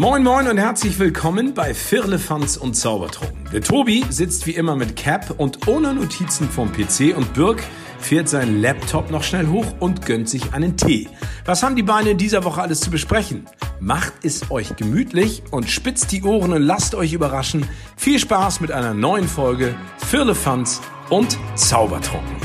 [0.00, 3.50] Moin Moin und herzlich willkommen bei Firlefanz und Zaubertrunken.
[3.52, 7.60] Der Tobi sitzt wie immer mit Cap und ohne Notizen vom PC und Birk
[7.98, 11.08] fährt seinen Laptop noch schnell hoch und gönnt sich einen Tee.
[11.44, 13.46] Was haben die Beine in dieser Woche alles zu besprechen?
[13.80, 17.68] Macht es euch gemütlich und spitzt die Ohren und lasst euch überraschen.
[17.96, 19.74] Viel Spaß mit einer neuen Folge
[20.06, 20.80] Firlefanz
[21.10, 22.36] und Zaubertrunken.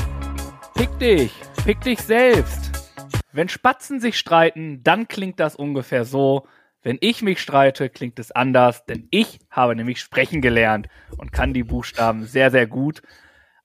[0.74, 1.30] Pick dich,
[1.64, 2.72] pick dich selbst.
[3.30, 6.48] Wenn Spatzen sich streiten, dann klingt das ungefähr so.
[6.84, 11.54] Wenn ich mich streite, klingt es anders, denn ich habe nämlich sprechen gelernt und kann
[11.54, 13.00] die Buchstaben sehr, sehr gut.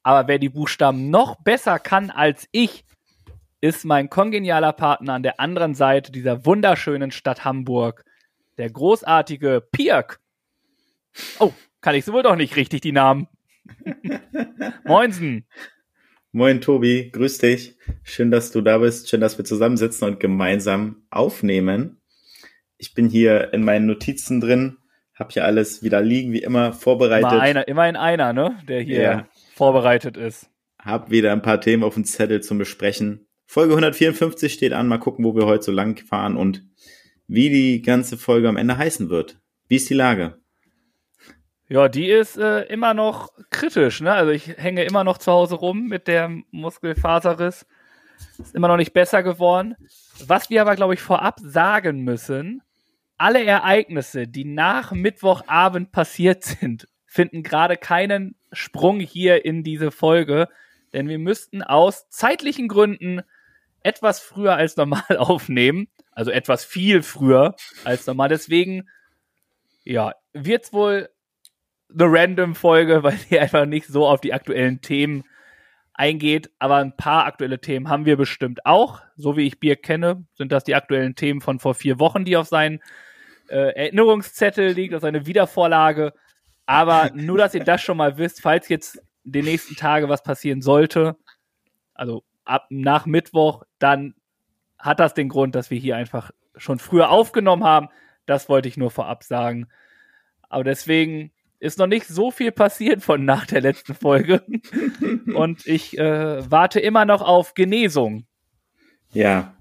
[0.03, 2.85] Aber wer die Buchstaben noch besser kann als ich,
[3.59, 8.05] ist mein kongenialer Partner an der anderen Seite dieser wunderschönen Stadt Hamburg,
[8.57, 10.21] der großartige Pirk.
[11.39, 11.51] Oh,
[11.81, 13.27] kann ich so wohl doch nicht richtig die Namen.
[14.85, 15.45] Moinsen.
[16.31, 17.75] Moin Tobi, grüß dich.
[18.03, 19.09] Schön, dass du da bist.
[19.09, 21.98] Schön, dass wir zusammensitzen und gemeinsam aufnehmen.
[22.79, 24.77] Ich bin hier in meinen Notizen drin,
[25.13, 27.33] habe hier alles wieder liegen, wie immer vorbereitet.
[27.33, 29.27] Immer einer, immerhin einer, ne, der hier ja.
[29.53, 30.49] vorbereitet ist.
[30.80, 33.27] Hab wieder ein paar Themen auf dem Zettel zum Besprechen.
[33.45, 34.88] Folge 154 steht an.
[34.88, 36.63] Mal gucken, wo wir heute so lang fahren und
[37.27, 39.39] wie die ganze Folge am Ende heißen wird.
[39.67, 40.39] Wie ist die Lage?
[41.67, 44.00] Ja, die ist äh, immer noch kritisch.
[44.00, 44.13] Ne?
[44.13, 47.67] Also ich hänge immer noch zu Hause rum mit der Muskelfaserriss.
[48.38, 49.75] Ist immer noch nicht besser geworden.
[50.25, 52.61] Was wir aber, glaube ich, vorab sagen müssen,
[53.20, 60.48] alle Ereignisse, die nach Mittwochabend passiert sind, finden gerade keinen Sprung hier in diese Folge,
[60.94, 63.22] denn wir müssten aus zeitlichen Gründen
[63.84, 68.30] etwas früher als normal aufnehmen, also etwas viel früher als normal.
[68.30, 68.90] Deswegen,
[69.84, 71.09] ja, wird's wohl
[71.92, 75.23] eine random Folge, weil die einfach nicht so auf die aktuellen Themen
[75.94, 76.52] eingeht.
[76.59, 79.02] Aber ein paar aktuelle Themen haben wir bestimmt auch.
[79.16, 82.38] So wie ich Bier kenne, sind das die aktuellen Themen von vor vier Wochen, die
[82.38, 82.80] auf seinen
[83.50, 86.14] äh, Erinnerungszettel liegt, auf seine Wiedervorlage.
[86.66, 90.62] Aber nur, dass ihr das schon mal wisst, falls jetzt die nächsten Tage was passieren
[90.62, 91.16] sollte,
[91.94, 94.16] also ab nach Mittwoch, dann
[94.78, 97.90] hat das den Grund, dass wir hier einfach schon früher aufgenommen haben.
[98.25, 99.68] Das wollte ich nur vorab sagen.
[100.47, 104.44] Aber deswegen ist noch nicht so viel passiert von nach der letzten Folge.
[105.34, 108.25] Und ich äh, warte immer noch auf Genesung.
[109.12, 109.56] Ja,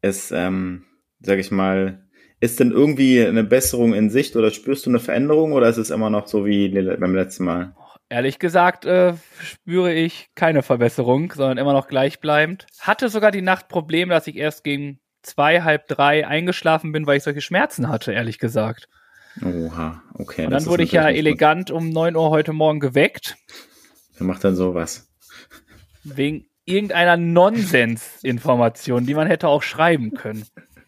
[0.00, 0.84] es, ähm,
[1.20, 2.05] sag ich mal,
[2.46, 5.90] ist denn irgendwie eine Besserung in Sicht oder spürst du eine Veränderung oder ist es
[5.90, 7.74] immer noch so wie beim letzten Mal?
[8.08, 12.66] Ehrlich gesagt äh, spüre ich keine Verbesserung, sondern immer noch gleichbleibend.
[12.78, 17.16] Hatte sogar die Nacht Probleme, dass ich erst gegen zwei, halb drei eingeschlafen bin, weil
[17.16, 18.88] ich solche Schmerzen hatte, ehrlich gesagt.
[19.44, 20.44] Oha, okay.
[20.44, 23.36] Und dann wurde ich ja elegant um neun Uhr heute Morgen geweckt.
[24.16, 25.08] Wer macht dann sowas?
[26.04, 30.46] Wegen irgendeiner Nonsensinformation, die man hätte auch schreiben können.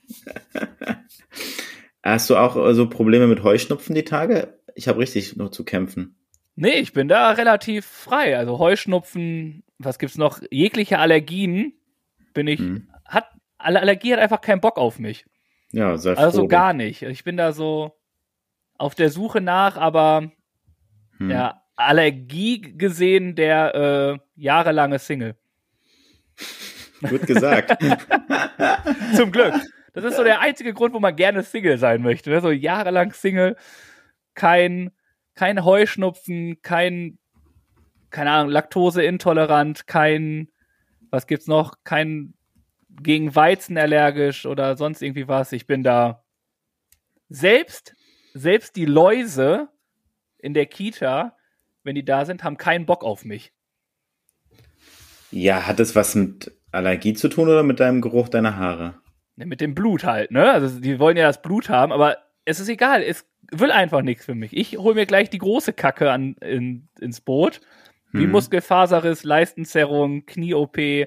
[2.02, 4.58] Hast du auch so also Probleme mit Heuschnupfen die Tage?
[4.74, 6.16] Ich habe richtig nur zu kämpfen.
[6.54, 8.36] Nee, ich bin da relativ frei.
[8.36, 10.40] Also Heuschnupfen, was gibt's noch?
[10.50, 11.74] Jegliche Allergien
[12.34, 12.88] bin ich, hm.
[13.04, 13.26] hat,
[13.58, 15.26] alle Allergie hat einfach keinen Bock auf mich.
[15.72, 16.48] Ja, sehr Also froh.
[16.48, 17.02] gar nicht.
[17.02, 17.92] Ich bin da so
[18.76, 20.32] auf der Suche nach, aber
[21.18, 21.30] hm.
[21.30, 25.36] ja, Allergie gesehen der äh, jahrelange Single.
[27.08, 27.76] Gut gesagt.
[29.14, 29.54] Zum Glück.
[30.00, 32.30] Das ist so der einzige Grund, wo man gerne Single sein möchte.
[32.30, 32.40] Ne?
[32.40, 33.56] So jahrelang Single,
[34.34, 34.90] kein
[35.38, 37.16] kein Heuschnupfen, kein,
[38.10, 40.48] keine Ahnung, Laktoseintolerant, kein,
[41.10, 42.34] was gibt's noch, kein
[43.00, 45.52] gegen Weizen allergisch oder sonst irgendwie was.
[45.52, 46.24] Ich bin da
[47.28, 47.94] selbst,
[48.34, 49.68] selbst die Läuse
[50.38, 51.36] in der Kita,
[51.84, 53.52] wenn die da sind, haben keinen Bock auf mich.
[55.30, 59.00] Ja, hat es was mit Allergie zu tun oder mit deinem Geruch deiner Haare?
[59.38, 60.50] Ne, mit dem Blut halt, ne?
[60.50, 63.04] Also die wollen ja das Blut haben, aber es ist egal.
[63.04, 64.56] Es will einfach nichts für mich.
[64.56, 67.60] Ich hole mir gleich die große Kacke an, in, ins Boot.
[68.10, 68.32] Wie hm.
[68.32, 71.06] Muskelfaserriss, Leistenzerrung, Knie-OP, hm.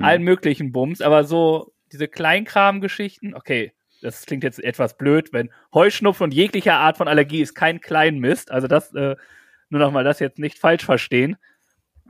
[0.00, 1.00] allen möglichen Bums.
[1.00, 3.72] Aber so diese Kleinkram-Geschichten, okay,
[4.02, 8.50] das klingt jetzt etwas blöd, wenn Heuschnupfen und jeglicher Art von Allergie ist kein Kleinmist.
[8.50, 9.16] Also das, äh,
[9.70, 11.38] nur nochmal das jetzt nicht falsch verstehen.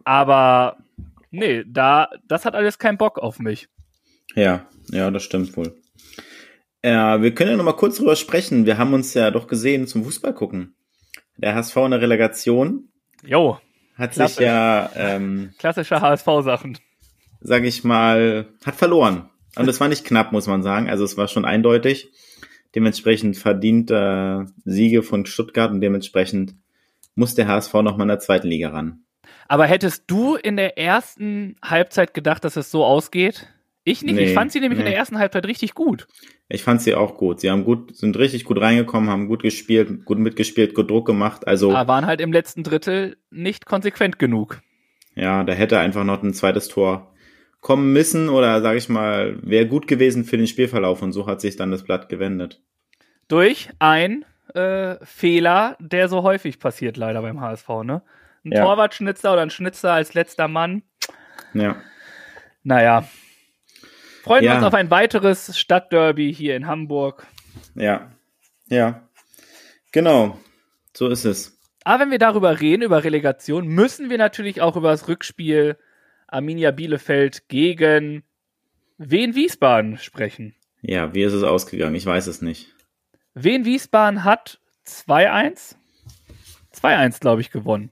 [0.02, 0.78] Aber
[1.30, 3.68] nee, da, das hat alles keinen Bock auf mich.
[4.34, 5.74] Ja, ja, das stimmt wohl.
[6.84, 8.66] Ja, wir können ja noch mal kurz drüber sprechen.
[8.66, 10.74] Wir haben uns ja doch gesehen zum Fußball gucken.
[11.36, 12.88] Der HSV in der Relegation.
[13.24, 13.58] Jo.
[13.96, 14.38] Hat Klassisch.
[14.38, 16.78] sich ja ähm, klassische HSV-Sachen.
[17.40, 19.30] Sag ich mal, hat verloren.
[19.56, 20.88] Und es war nicht knapp, muss man sagen.
[20.88, 22.10] Also es war schon eindeutig.
[22.74, 26.54] Dementsprechend verdient äh, Siege von Stuttgart und dementsprechend
[27.14, 29.04] muss der HSV noch mal in der zweiten Liga ran.
[29.46, 33.51] Aber hättest du in der ersten Halbzeit gedacht, dass es so ausgeht?
[33.84, 34.14] Ich nicht.
[34.14, 34.90] Nee, ich fand sie nämlich in nee.
[34.90, 36.06] der ersten Halbzeit richtig gut.
[36.48, 37.40] Ich fand sie auch gut.
[37.40, 41.46] Sie haben gut, sind richtig gut reingekommen, haben gut gespielt, gut mitgespielt, gut Druck gemacht.
[41.48, 44.60] Also Aber waren halt im letzten Drittel nicht konsequent genug.
[45.16, 47.12] ja, da hätte einfach noch ein zweites Tor
[47.60, 51.40] kommen müssen oder sage ich mal, wäre gut gewesen für den Spielverlauf und so hat
[51.40, 52.60] sich dann das Blatt gewendet.
[53.28, 54.24] Durch ein
[54.54, 58.02] äh, Fehler, der so häufig passiert leider beim HSV, ne?
[58.44, 58.64] Ein Ja.
[58.64, 60.82] Torwartschnitzer oder ein Schnitzer als letzter Mann.
[61.54, 61.76] Ja,
[62.64, 63.08] Naja.
[64.22, 64.56] Freuen wir Ja.
[64.56, 67.26] uns auf ein weiteres Stadtderby hier in Hamburg.
[67.74, 68.10] ja,
[68.68, 69.02] ja.
[69.92, 70.38] Genau,
[70.94, 71.58] so ist es.
[71.84, 75.76] Aber wenn wir darüber reden, über Relegation, müssen wir natürlich auch über das Rückspiel
[76.28, 78.22] Arminia Bielefeld gegen
[78.96, 80.54] Wien Wiesbaden sprechen.
[80.80, 81.94] Ja, wie ist es ausgegangen?
[81.94, 82.74] Ich weiß es nicht.
[83.34, 85.76] Wien Wiesbaden hat 2-1.
[86.74, 87.90] 2-1, glaube ich, gewonnen.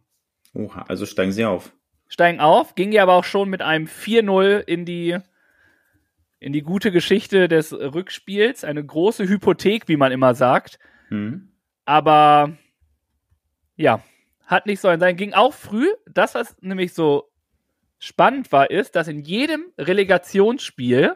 [0.54, 1.72] Oha, also steigen sie auf.
[2.08, 5.18] Steigen auf, ging ja aber auch schon mit einem 4-0 in die,
[6.40, 8.64] in die gute Geschichte des Rückspiels.
[8.64, 10.78] Eine große Hypothek, wie man immer sagt.
[11.08, 11.52] Hm?
[11.84, 12.56] Aber
[13.76, 14.02] ja,
[14.46, 15.16] hat nicht sollen sein.
[15.16, 15.86] Ging auch früh.
[16.06, 17.30] Das, was nämlich so
[17.98, 21.14] spannend war, ist, dass in jedem Relegationsspiel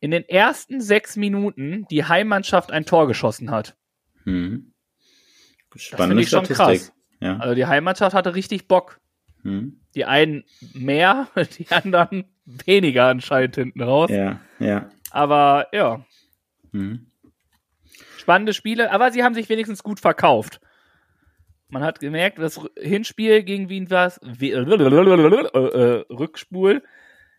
[0.00, 3.76] in den ersten sechs Minuten die Heimmannschaft ein Tor geschossen hat.
[4.22, 4.72] Hm.
[5.72, 6.88] Das Spannende finde ich schon Statistik.
[6.88, 6.92] krass.
[7.20, 7.38] Ja.
[7.38, 9.00] Also die Heimmannschaft hatte richtig Bock.
[9.48, 9.80] Hm.
[9.94, 11.28] Die einen mehr,
[11.58, 14.10] die anderen weniger anscheinend hinten raus.
[14.10, 14.90] Ja, ja.
[15.10, 16.04] Aber ja,
[16.72, 17.06] Hm.
[18.18, 20.60] spannende Spiele, aber sie haben sich wenigstens gut verkauft.
[21.70, 26.82] Man hat gemerkt, das Hinspiel gegen Wien war es äh, äh, Rückspul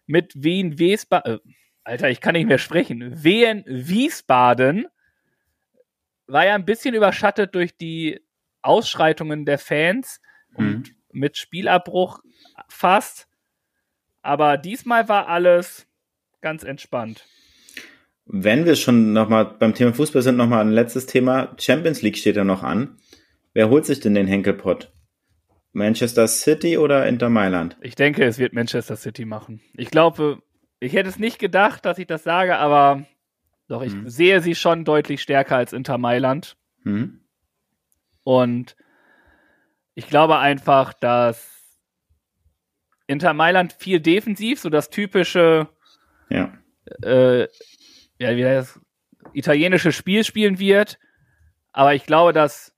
[0.05, 1.35] mit Wien Wiesbaden.
[1.35, 1.39] Äh,
[1.83, 3.23] Alter, ich kann nicht mehr sprechen.
[3.23, 4.87] Wien Wiesbaden
[6.27, 8.19] war ja ein bisschen überschattet durch die
[8.61, 10.21] Ausschreitungen der Fans
[10.53, 12.19] und mit Spielabbruch
[12.67, 13.27] fast.
[14.21, 15.87] Aber diesmal war alles
[16.41, 17.25] ganz entspannt.
[18.25, 21.55] Wenn wir schon nochmal beim Thema Fußball sind, nochmal ein letztes Thema.
[21.59, 22.97] Champions League steht ja noch an.
[23.53, 24.91] Wer holt sich denn den Henkelpott?
[25.71, 27.77] Manchester City oder Inter Mailand?
[27.81, 29.61] Ich denke, es wird Manchester City machen.
[29.75, 30.41] Ich glaube,
[30.79, 33.05] ich hätte es nicht gedacht, dass ich das sage, aber
[33.67, 34.09] doch, ich Mhm.
[34.09, 36.55] sehe sie schon deutlich stärker als Inter Mailand.
[36.83, 37.19] Hm?
[38.23, 38.75] Und
[39.99, 41.61] ich glaube einfach, dass
[43.05, 45.67] Inter Mailand viel defensiv, so das typische,
[46.29, 46.53] Ja.
[47.03, 47.41] äh,
[48.17, 48.79] ja, wie das
[49.33, 50.99] italienische Spiel spielen wird.
[51.73, 52.73] Aber ich glaube, dass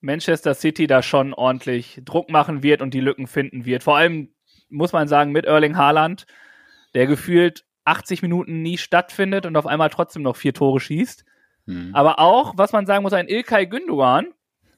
[0.00, 3.82] Manchester City da schon ordentlich Druck machen wird und die Lücken finden wird.
[3.82, 4.34] Vor allem
[4.68, 6.26] muss man sagen, mit Erling Haaland,
[6.94, 11.24] der gefühlt 80 Minuten nie stattfindet und auf einmal trotzdem noch vier Tore schießt.
[11.66, 11.94] Hm.
[11.94, 14.26] Aber auch, was man sagen muss, ein Ilkay Gündogan,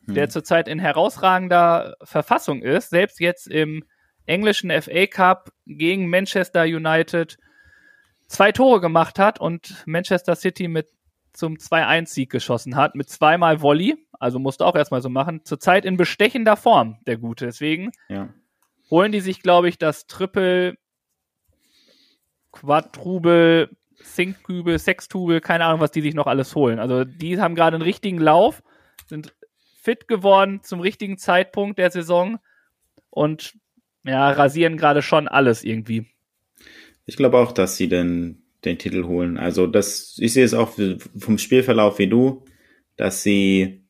[0.06, 0.30] der Hm.
[0.30, 3.84] zurzeit in herausragender Verfassung ist, selbst jetzt im
[4.26, 7.36] englischen FA Cup gegen Manchester United
[8.28, 10.88] zwei Tore gemacht hat und Manchester City mit
[11.32, 15.96] zum 2-1-Sieg geschossen hat, mit zweimal Volley, also musste auch erstmal so machen, zurzeit in
[15.96, 17.46] bestechender Form, der Gute.
[17.46, 18.28] Deswegen Ja.
[18.90, 20.76] holen die sich, glaube ich, das Triple,
[22.52, 23.70] Quadrubel,
[24.02, 26.78] Cinquubel, Sextubel, keine Ahnung, was die sich noch alles holen.
[26.78, 28.62] Also die haben gerade einen richtigen Lauf,
[29.06, 29.34] sind
[29.84, 32.38] fit geworden zum richtigen Zeitpunkt der Saison
[33.10, 33.54] und
[34.02, 36.06] ja, rasieren gerade schon alles irgendwie.
[37.04, 39.36] Ich glaube auch, dass sie den, den Titel holen.
[39.36, 40.72] Also das, ich sehe es auch
[41.18, 42.44] vom Spielverlauf wie du,
[42.96, 43.84] dass sie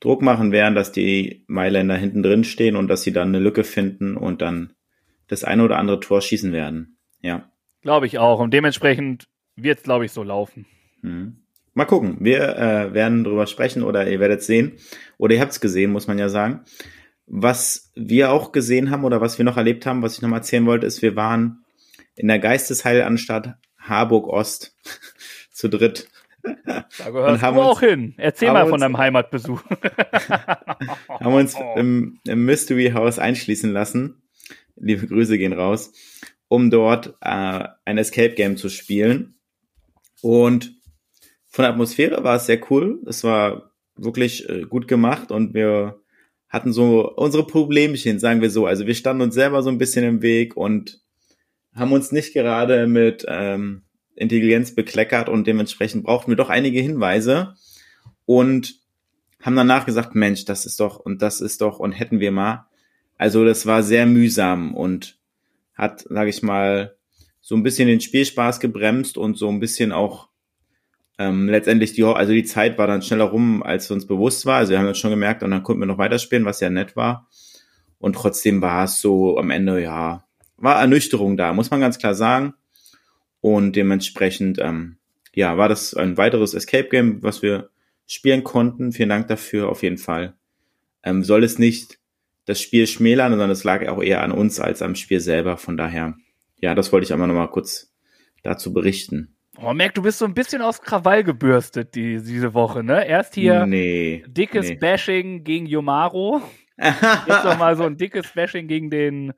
[0.00, 3.64] Druck machen werden, dass die Mailänder hinten drin stehen und dass sie dann eine Lücke
[3.64, 4.72] finden und dann
[5.26, 6.96] das eine oder andere Tor schießen werden.
[7.20, 7.52] Ja.
[7.82, 8.40] Glaube ich auch.
[8.40, 10.64] Und dementsprechend wird es, glaube ich, so laufen.
[11.02, 11.42] Mhm.
[11.78, 12.16] Mal gucken.
[12.18, 14.72] Wir äh, werden drüber sprechen oder ihr werdet sehen.
[15.16, 16.64] Oder ihr habt es gesehen, muss man ja sagen.
[17.24, 20.38] Was wir auch gesehen haben oder was wir noch erlebt haben, was ich noch mal
[20.38, 21.64] erzählen wollte, ist, wir waren
[22.16, 24.76] in der Geistesheilanstalt Harburg Ost
[25.52, 26.08] zu dritt.
[26.42, 28.14] Da gehörst haben du uns- auch hin.
[28.16, 29.62] Erzähl mal uns- von deinem Heimatbesuch.
[31.08, 34.20] haben uns im, im Mystery House einschließen lassen.
[34.74, 35.92] Liebe Grüße gehen raus,
[36.48, 39.36] um dort äh, ein Escape Game zu spielen.
[40.22, 40.74] Und
[41.48, 43.00] von der Atmosphäre war es sehr cool.
[43.06, 46.00] Es war wirklich äh, gut gemacht und wir
[46.48, 48.66] hatten so unsere Problemchen, sagen wir so.
[48.66, 51.00] Also wir standen uns selber so ein bisschen im Weg und
[51.74, 53.82] haben uns nicht gerade mit ähm,
[54.14, 57.54] Intelligenz bekleckert und dementsprechend brauchten wir doch einige Hinweise
[58.24, 58.74] und
[59.40, 62.66] haben danach gesagt, Mensch, das ist doch und das ist doch und hätten wir mal.
[63.16, 65.18] Also das war sehr mühsam und
[65.74, 66.96] hat, sage ich mal,
[67.40, 70.27] so ein bisschen den Spielspaß gebremst und so ein bisschen auch
[71.18, 74.58] ähm, letztendlich die, also die Zeit war dann schneller rum, als uns bewusst war.
[74.58, 76.96] Also wir haben das schon gemerkt und dann konnten wir noch weiterspielen, was ja nett
[76.96, 77.28] war.
[77.98, 80.24] Und trotzdem war es so am Ende, ja,
[80.56, 82.54] war Ernüchterung da, muss man ganz klar sagen.
[83.40, 84.98] Und dementsprechend, ähm,
[85.34, 87.70] ja, war das ein weiteres Escape Game, was wir
[88.06, 88.92] spielen konnten.
[88.92, 90.34] Vielen Dank dafür auf jeden Fall.
[91.02, 91.98] Ähm, soll es nicht
[92.44, 95.56] das Spiel schmälern, sondern es lag auch eher an uns als am Spiel selber.
[95.56, 96.16] Von daher,
[96.60, 97.92] ja, das wollte ich einmal nochmal kurz
[98.42, 99.36] dazu berichten.
[99.60, 103.06] Oh, merk, du bist so ein bisschen aus Krawall gebürstet die, diese Woche, ne?
[103.06, 104.76] Erst hier nee, dickes nee.
[104.76, 106.42] Bashing gegen Yomaro.
[106.78, 109.32] Jetzt noch mal so ein dickes Bashing gegen den,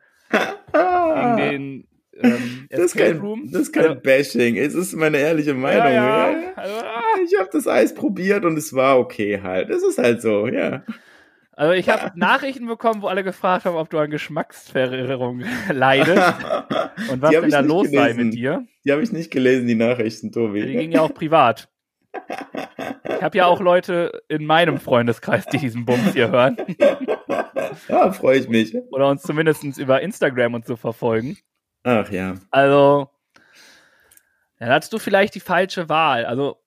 [0.72, 1.86] gegen den
[2.22, 3.94] ähm, das, ist kein, das ist kein Ja.
[3.94, 4.56] Bashing.
[4.56, 5.86] Es ist meine ehrliche Meinung.
[5.86, 6.52] ja, Ja, ja.
[6.54, 7.00] Also, ah.
[7.24, 9.70] Ich habe das Eis probiert und es war okay halt.
[9.70, 10.84] Es ist halt so, ja.
[11.60, 16.16] Also ich habe Nachrichten bekommen, wo alle gefragt haben, ob du an Geschmacksverirrung leidest
[17.10, 18.24] und was Die denn da los sei gelesen.
[18.24, 18.66] mit dir.
[18.84, 20.62] Die habe ich nicht gelesen, die Nachrichten, Die Tobi.
[20.66, 21.68] gingen ja auch privat.
[23.04, 26.56] Ich habe ja auch Leute in meinem Freundeskreis, die diesen Bums hier hören
[27.88, 28.74] Ja, freue ich mich.
[28.90, 31.36] oder uns zumindest über Instagram und so verfolgen.
[31.84, 32.34] Ach ja.
[32.50, 33.10] Also,
[34.58, 36.24] dann hattest du vielleicht die falsche Wahl.
[36.24, 36.59] Also,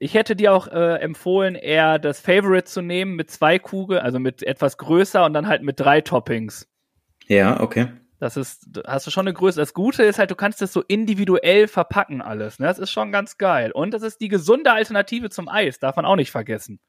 [0.00, 4.18] ich hätte dir auch äh, empfohlen, eher das Favorite zu nehmen mit zwei Kugeln, also
[4.18, 6.68] mit etwas größer und dann halt mit drei Toppings.
[7.26, 7.88] Ja, okay.
[8.20, 9.60] Das ist, hast du schon eine Größe.
[9.60, 12.58] Das Gute ist halt, du kannst das so individuell verpacken alles.
[12.58, 12.66] Ne?
[12.66, 13.70] Das ist schon ganz geil.
[13.70, 16.80] Und das ist die gesunde Alternative zum Eis, darf man auch nicht vergessen.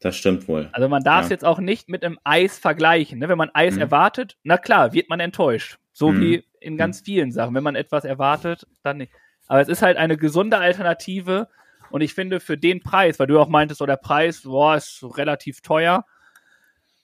[0.00, 0.68] Das stimmt wohl.
[0.72, 1.34] Also man darf es Ja.
[1.34, 3.18] jetzt auch nicht mit einem Eis vergleichen.
[3.18, 3.28] Ne?
[3.28, 3.82] Wenn man Eis Mhm.
[3.82, 5.78] erwartet, na klar, wird man enttäuscht.
[5.92, 6.20] So Mhm.
[6.20, 7.54] wie in ganz vielen Sachen.
[7.54, 9.12] Wenn man etwas erwartet, dann nicht.
[9.48, 11.48] Aber es ist halt eine gesunde Alternative.
[11.90, 15.04] Und ich finde, für den Preis, weil du auch meintest, so der Preis, boah, ist
[15.16, 16.04] relativ teuer,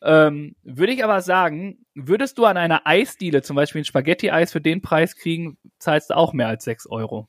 [0.02, 4.60] ähm, würde ich aber sagen, würdest du an einer Eisdiele zum Beispiel ein Spaghetti-Eis für
[4.60, 7.28] den Preis kriegen, zahlst du auch mehr als 6 Euro.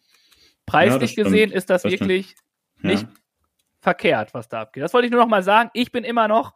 [0.65, 1.25] Preislich stimmt.
[1.27, 2.35] gesehen ist das, Das wirklich
[2.81, 2.89] Ja.
[2.91, 3.07] nicht
[3.81, 4.81] verkehrt, was da abgeht.
[4.83, 5.69] Das wollte ich nur noch mal sagen.
[5.73, 6.53] Ich bin immer noch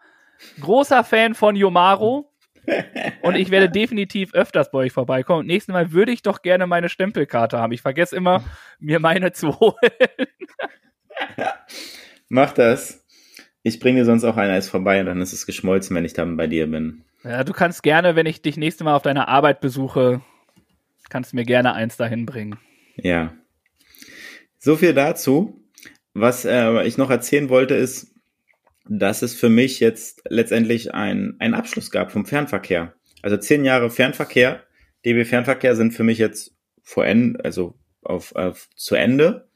[0.62, 2.32] großer Fan von Yomaro
[3.22, 5.42] und ich werde definitiv öfters bei euch vorbeikommen.
[5.42, 7.74] Und nächstes Mal würde ich doch gerne meine Stempelkarte haben.
[7.74, 8.44] Ich vergesse immer,
[8.80, 9.76] mir meine zu holen.
[12.30, 13.04] Mach das.
[13.64, 16.14] Ich bringe dir sonst auch ein Eis vorbei und dann ist es geschmolzen, wenn ich
[16.14, 17.04] dann bei dir bin.
[17.24, 20.22] Ja, du kannst gerne, wenn ich dich nächstes Mal auf deiner Arbeit besuche,
[21.10, 22.60] kannst mir gerne eins dahin bringen.
[22.96, 23.34] Ja.
[24.60, 25.64] So viel dazu.
[26.14, 28.14] Was äh, ich noch erzählen wollte, ist,
[28.90, 32.94] dass es für mich jetzt letztendlich ein, einen Abschluss gab vom Fernverkehr.
[33.22, 34.64] Also zehn Jahre Fernverkehr,
[35.06, 39.47] DB Fernverkehr sind für mich jetzt vor Ende, also auf, auf zu Ende.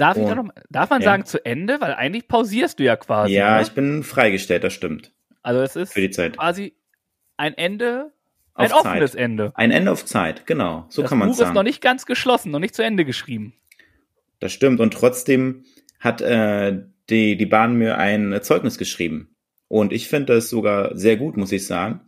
[0.00, 1.04] Darf, ich noch, darf man Ja.
[1.10, 1.80] sagen zu Ende?
[1.80, 3.34] Weil eigentlich pausierst du ja quasi.
[3.34, 3.62] ja, ne?
[3.62, 5.12] ich bin freigestellt, das stimmt.
[5.42, 6.36] also es ist Für die Zeit.
[6.36, 6.74] quasi
[7.36, 8.12] ein Ende,
[8.54, 9.20] ein Auf offenes Zeit.
[9.20, 9.52] Ende.
[9.54, 10.86] Ein Ende auf Zeit, genau.
[10.88, 11.50] So das kann man Buch es sagen.
[11.50, 13.54] ist noch nicht ganz geschlossen, noch nicht zu Ende geschrieben.
[14.40, 14.80] Das stimmt.
[14.80, 15.64] Und trotzdem
[15.98, 19.34] hat äh, die, die Bahn mir ein Zeugnis geschrieben.
[19.68, 22.00] Und ich finde das sogar sehr gut, muss ich sagen.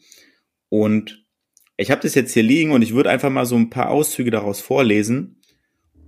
[0.68, 1.24] Und
[1.76, 4.30] ich habe das jetzt hier liegen und ich würde einfach mal so ein paar Auszüge
[4.30, 5.40] daraus vorlesen,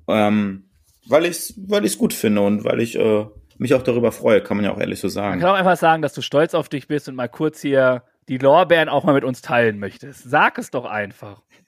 [0.09, 0.64] ähm,
[1.07, 3.27] weil ich es weil ich's gut finde und weil ich äh,
[3.59, 5.41] mich auch darüber freue, kann man ja auch ehrlich so Man sagen.
[5.41, 8.39] kann auch einfach sagen, dass du stolz auf dich bist und mal kurz hier die
[8.39, 10.23] Lorbeeren auch mal mit uns teilen möchtest.
[10.29, 11.43] Sag es doch einfach.
[11.51, 11.61] Ist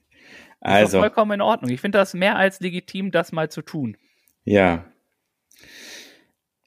[0.63, 1.71] doch Also, vollkommen in Ordnung.
[1.71, 3.97] Ich finde das mehr als legitim, das mal zu tun.
[4.45, 4.85] Ja.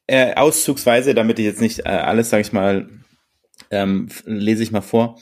[0.08, 2.90] Äh, auszugsweise, damit ich jetzt nicht äh, alles, sage ich mal,
[3.72, 5.20] ähm, lese ich mal vor.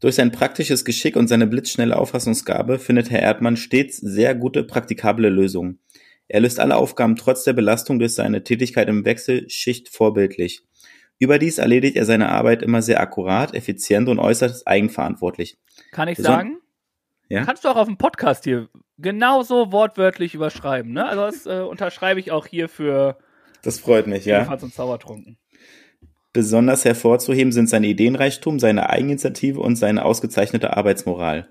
[0.00, 5.28] Durch sein praktisches Geschick und seine blitzschnelle Auffassungsgabe findet Herr Erdmann stets sehr gute, praktikable
[5.28, 5.78] Lösungen.
[6.30, 10.62] Er löst alle Aufgaben trotz der Belastung durch seine Tätigkeit im Wechselschicht vorbildlich.
[11.18, 15.58] Überdies erledigt er seine Arbeit immer sehr akkurat, effizient und äußerst eigenverantwortlich.
[15.92, 16.58] Kann ich So- sagen?
[17.28, 17.44] Ja?
[17.44, 18.68] Kannst du auch auf dem Podcast hier
[18.98, 21.06] genauso wortwörtlich überschreiben, ne?
[21.06, 23.18] Also das äh, unterschreibe ich auch hier für
[23.62, 24.38] Das freut mich, ja.
[24.38, 25.36] Elefanz und Zaubertrunken.
[26.32, 31.48] Besonders hervorzuheben sind seine Ideenreichtum, seine Eigeninitiative und seine ausgezeichnete Arbeitsmoral.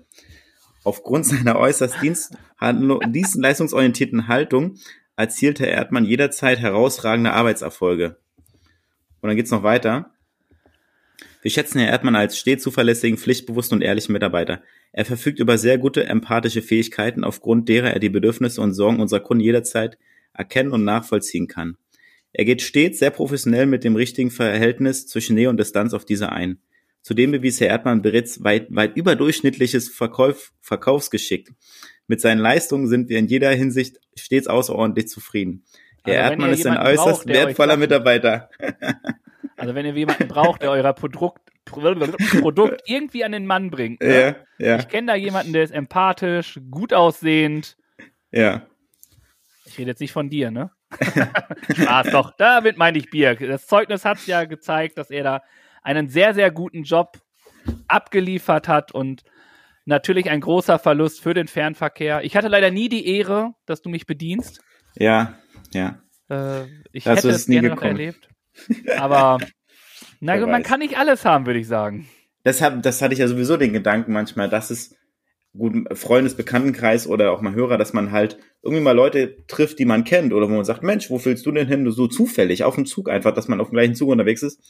[0.84, 4.76] Aufgrund seiner äußerst dienst dienstleistungsorientierten Haltung
[5.16, 8.16] erzielte Erdmann jederzeit herausragende Arbeitserfolge.
[9.20, 10.10] Und dann geht's noch weiter.
[11.42, 14.62] Wir schätzen Herrn Erdmann als stets zuverlässigen, pflichtbewussten und ehrlichen Mitarbeiter.
[14.92, 19.20] Er verfügt über sehr gute empathische Fähigkeiten, aufgrund derer er die Bedürfnisse und Sorgen unserer
[19.20, 19.98] Kunden jederzeit
[20.32, 21.76] erkennen und nachvollziehen kann.
[22.32, 26.30] Er geht stets sehr professionell mit dem richtigen Verhältnis zwischen Nähe und Distanz auf diese
[26.30, 26.58] ein.
[27.02, 31.50] Zudem bewies Herr Erdmann bereits weit, weit überdurchschnittliches Verkauf, Verkaufsgeschick.
[32.06, 35.64] Mit seinen Leistungen sind wir in jeder Hinsicht stets außerordentlich zufrieden.
[36.04, 38.50] Herr Also Erdmann ist ein äußerst braucht, wertvoller Mitarbeiter.
[39.56, 44.00] Also wenn ihr jemanden braucht, der euer Produkt, Produkt irgendwie an den Mann bringt.
[44.00, 44.36] Ne?
[44.58, 47.76] Ja, ja, Ich kenne da jemanden, der ist empathisch, gut aussehend.
[48.30, 48.66] ja.
[49.66, 50.70] Ich rede jetzt nicht von dir, ne?
[51.74, 52.32] Spaß doch.
[52.38, 53.34] Damit meine ich Bier.
[53.36, 55.42] Das Zeugnis hat ja gezeigt, dass er da
[55.82, 57.18] einen sehr, sehr guten Job
[57.88, 59.22] abgeliefert hat und
[59.86, 62.22] Natürlich ein großer Verlust für den Fernverkehr.
[62.22, 64.60] Ich hatte leider nie die Ehre, dass du mich bedienst.
[64.94, 65.34] Ja,
[65.72, 66.00] ja.
[66.28, 67.98] Äh, ich Das hätte es nie gerne noch gekommen.
[67.98, 68.28] erlebt.
[68.98, 69.38] Aber
[70.20, 70.66] na man weiß.
[70.66, 72.08] kann nicht alles haben, würde ich sagen.
[72.44, 74.94] Das, hab, das hatte ich ja sowieso den Gedanken manchmal, dass es
[75.56, 79.78] gut im Freundes, Bekanntenkreis oder auch mal Hörer, dass man halt irgendwie mal Leute trifft,
[79.78, 81.90] die man kennt oder wo man sagt, Mensch, wo willst du denn hin?
[81.90, 84.60] So zufällig, auf dem Zug einfach, dass man auf dem gleichen Zug unterwegs ist.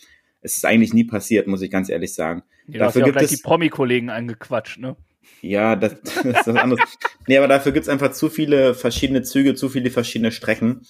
[0.43, 2.43] Es ist eigentlich nie passiert, muss ich ganz ehrlich sagen.
[2.67, 4.97] Ja, Dafür gibt es- die Promi-Kollegen angequatscht, ne?
[5.43, 6.81] Ja, das, das ist was anderes.
[7.27, 10.87] nee, aber dafür gibt's einfach zu viele verschiedene Züge, zu viele verschiedene Strecken,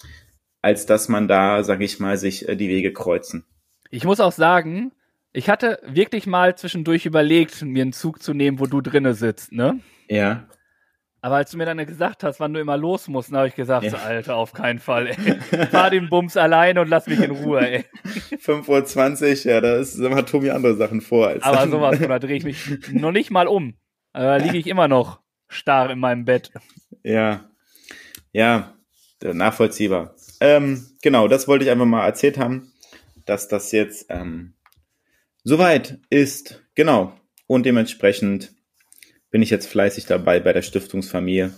[0.62, 3.44] als dass man da, sag ich mal, sich äh, die Wege kreuzen.
[3.90, 4.92] Ich muss auch sagen,
[5.32, 9.52] ich hatte wirklich mal zwischendurch überlegt, mir einen Zug zu nehmen, wo du drinne sitzt,
[9.52, 9.80] ne?
[10.08, 10.46] Ja.
[11.22, 13.54] Aber als du mir dann gesagt hast, wann du immer los musst, dann habe ich
[13.54, 13.90] gesagt, Ja.
[13.90, 15.66] so, Alter, auf keinen Fall, ey.
[15.70, 17.84] Fahr den Bums alleine und lass mich in Ruhe, ey.
[18.42, 21.28] 5.20 Uhr, ja, da ist, hat Tobi andere Sachen vor.
[21.28, 23.74] Als Aber sowas, von, da drehe ich mich noch nicht mal um.
[24.12, 26.50] Da liege ich immer noch starr in meinem Bett.
[27.02, 27.44] Ja,
[28.32, 28.72] ja,
[29.22, 30.14] nachvollziehbar.
[30.40, 32.72] Ähm, genau, das wollte ich einfach mal erzählt haben,
[33.26, 34.54] dass das jetzt ähm,
[35.44, 36.62] soweit ist.
[36.74, 37.12] Genau.
[37.46, 38.52] Und dementsprechend
[39.30, 41.52] bin ich jetzt fleißig dabei bei der Stiftungsfamilie.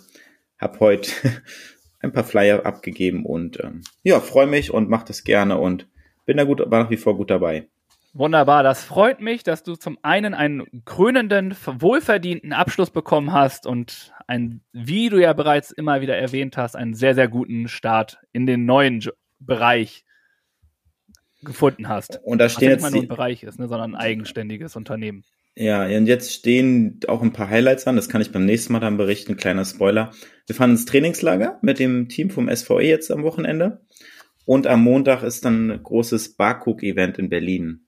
[0.58, 1.10] Hab heute
[2.00, 5.88] ein paar Flyer abgegeben und ähm, ja, freue mich und mache das gerne und
[6.24, 7.68] bin da gut, war nach wie vor gut dabei.
[8.14, 14.12] Wunderbar, das freut mich, dass du zum einen einen krönenden, wohlverdienten Abschluss bekommen hast und
[14.26, 18.44] ein, wie du ja bereits immer wieder erwähnt hast, einen sehr, sehr guten Start in
[18.44, 20.04] den neuen Jo- Bereich
[21.42, 22.20] gefunden hast.
[22.25, 24.76] Und da stehen ja nicht mal jetzt nur ein Bereich ist, ne, sondern ein eigenständiges
[24.76, 25.25] Unternehmen.
[25.54, 27.96] Ja, und jetzt stehen auch ein paar Highlights an.
[27.96, 29.37] Das kann ich beim nächsten Mal dann berichten.
[29.37, 30.12] Kleiner Spoiler.
[30.46, 33.82] Wir fahren ins Trainingslager mit dem Team vom SVE jetzt am Wochenende.
[34.46, 37.84] Und am Montag ist dann ein großes Barcook-Event in Berlin.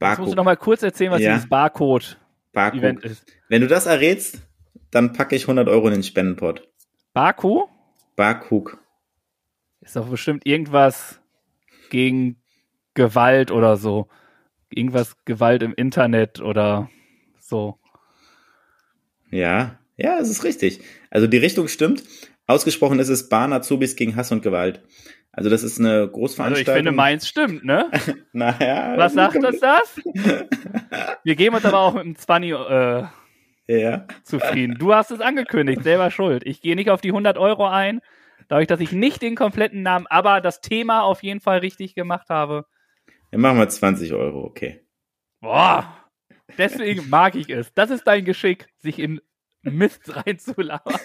[0.00, 0.36] Jetzt musst du Barcook.
[0.36, 1.34] noch mal kurz erzählen, was Ja.
[1.34, 2.22] dieses Barcode-Event
[2.52, 3.04] Barcook.
[3.04, 3.24] ist.
[3.48, 4.40] Wenn du das errätst,
[4.90, 6.66] dann packe ich 100 Euro in den Spendenpot.
[7.12, 7.64] Baku
[8.16, 8.78] Barcook.
[9.80, 11.20] ist doch bestimmt irgendwas
[11.90, 12.40] gegen
[12.94, 14.08] Gewalt oder so.
[14.70, 16.90] Irgendwas Gewalt im Internet oder
[17.38, 17.78] so.
[19.30, 20.80] Ja, ja, es ist richtig.
[21.10, 22.02] Also die Richtung stimmt.
[22.46, 24.82] Ausgesprochen ist es Bahn Azubis gegen Hass und Gewalt.
[25.32, 26.74] Also das ist eine Also ich Großveranstaltung.
[26.74, 27.90] finde, meins stimmt, ne?
[28.32, 30.00] Naja, Was sagt uns das?
[31.24, 33.04] Wir geben uns aber auch mit dem 20 äh,
[33.68, 34.06] Ja.
[34.24, 34.76] zufrieden.
[34.78, 36.42] Du hast es angekündigt, selber schuld.
[36.46, 38.00] Ich gehe nicht auf die 100 Euro ein,
[38.48, 42.28] dadurch, dass ich nicht den kompletten Namen, aber das Thema auf jeden Fall richtig gemacht
[42.28, 42.66] habe.
[43.30, 44.80] Dann machen wir 20 Euro, okay.
[45.40, 45.86] Boah,
[46.56, 47.72] deswegen mag ich es.
[47.74, 49.20] Das ist dein Geschick, sich in
[49.62, 50.94] Mist reinzulabern.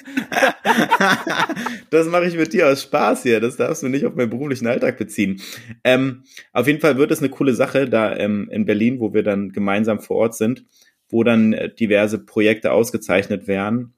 [1.89, 3.39] das mache ich mit dir aus Spaß hier.
[3.39, 5.41] Das darfst du nicht auf meinen beruflichen Alltag beziehen.
[5.83, 9.23] Ähm, auf jeden Fall wird es eine coole Sache da ähm, in Berlin, wo wir
[9.23, 10.65] dann gemeinsam vor Ort sind,
[11.09, 13.93] wo dann äh, diverse Projekte ausgezeichnet werden.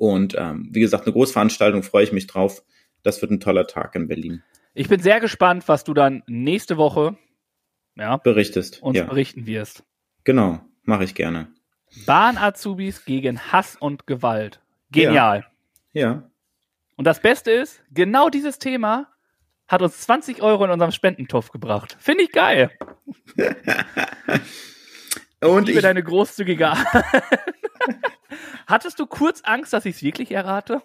[0.00, 2.62] Und ähm, wie gesagt, eine Großveranstaltung, freue ich mich drauf.
[3.02, 4.42] Das wird ein toller Tag in Berlin.
[4.72, 7.18] Ich bin sehr gespannt, was du dann nächste Woche
[7.96, 8.82] ja, Berichtest.
[8.82, 9.84] uns ja, berichten wirst.
[10.24, 10.60] genau.
[10.84, 11.48] Mache ich gerne.
[12.06, 14.62] Bahn-Azubis gegen Hass und Gewalt.
[14.90, 15.44] Genial.
[15.92, 16.30] Ja.
[16.96, 19.12] Und das Beste ist, genau dieses Thema
[19.68, 21.98] hat uns 20 Euro in unserem Spendentopf gebracht.
[22.00, 22.70] Finde ich geil.
[25.42, 26.86] Und Liebe ich, deine großzügige Art.
[28.66, 30.82] Hattest du kurz Angst, dass ich es wirklich errate?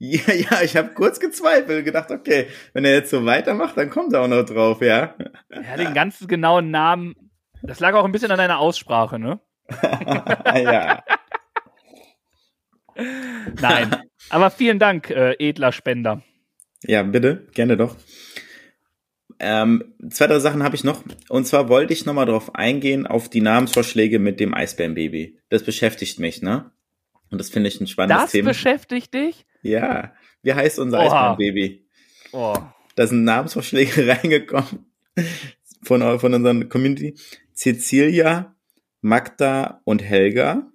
[0.00, 4.14] ja, ja, ich habe kurz gezweifelt, gedacht, okay, wenn er jetzt so weitermacht, dann kommt
[4.14, 5.14] er auch noch drauf, ja.
[5.50, 7.14] Ja, den ganz genauen Namen.
[7.62, 9.40] Das lag auch ein bisschen an deiner Aussprache, ne?
[10.54, 11.02] ja.
[13.60, 13.96] Nein.
[14.30, 16.22] Aber vielen Dank, äh, edler Spender.
[16.82, 17.96] Ja, bitte, gerne doch.
[19.38, 21.02] Ähm, zwei, drei Sachen habe ich noch.
[21.28, 25.38] Und zwar wollte ich nochmal drauf eingehen, auf die Namensvorschläge mit dem Eisbärenbaby.
[25.48, 26.70] Das beschäftigt mich, ne?
[27.30, 28.50] Und das finde ich ein spannendes Das Thema.
[28.50, 29.46] beschäftigt dich?
[29.62, 30.12] Ja.
[30.42, 31.32] Wie heißt unser Oha.
[31.32, 31.86] Eisbärenbaby?
[32.32, 32.54] Oh.
[32.96, 34.86] Da sind Namensvorschläge reingekommen
[35.82, 37.14] von, von unserer Community.
[37.54, 38.56] Cecilia,
[39.00, 40.70] Magda und Helga.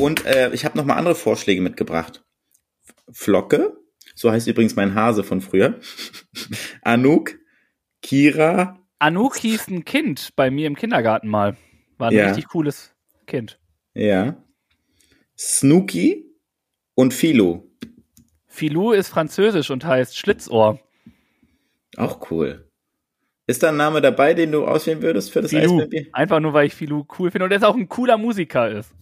[0.00, 2.24] Und äh, ich habe noch mal andere Vorschläge mitgebracht.
[3.12, 3.76] Flocke,
[4.14, 5.78] so heißt übrigens mein Hase von früher.
[6.82, 7.36] Anouk,
[8.02, 11.56] Kira, Anouk hieß ein Kind bei mir im Kindergarten mal.
[11.98, 12.28] War ein Ja.
[12.28, 12.94] richtig cooles
[13.26, 13.60] Kind.
[13.94, 14.36] Ja,
[15.38, 16.24] Snooky
[16.94, 17.68] und Philo.
[18.46, 20.78] Filou ist französisch und heißt Schlitzohr.
[21.96, 22.70] Auch cool.
[23.46, 25.80] Ist da ein Name dabei, den du auswählen würdest für das Filou.
[25.80, 26.08] Eisbaby?
[26.12, 28.94] Einfach nur, weil ich Filou cool finde und er ist auch ein cooler Musiker ist.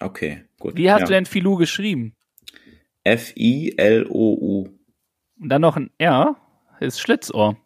[0.00, 0.76] Okay, gut.
[0.76, 1.06] Wie hast ja.
[1.06, 2.14] du denn Filou geschrieben?
[3.04, 4.68] F-I-L-O-U.
[5.40, 6.36] Und dann noch ein R,
[6.80, 7.56] ist Schlitzohr.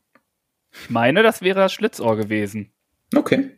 [0.72, 2.70] Ich meine, das wäre das Schlitzohr gewesen.
[3.14, 3.50] Okay.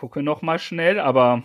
[0.00, 1.42] Gucke noch mal schnell, aber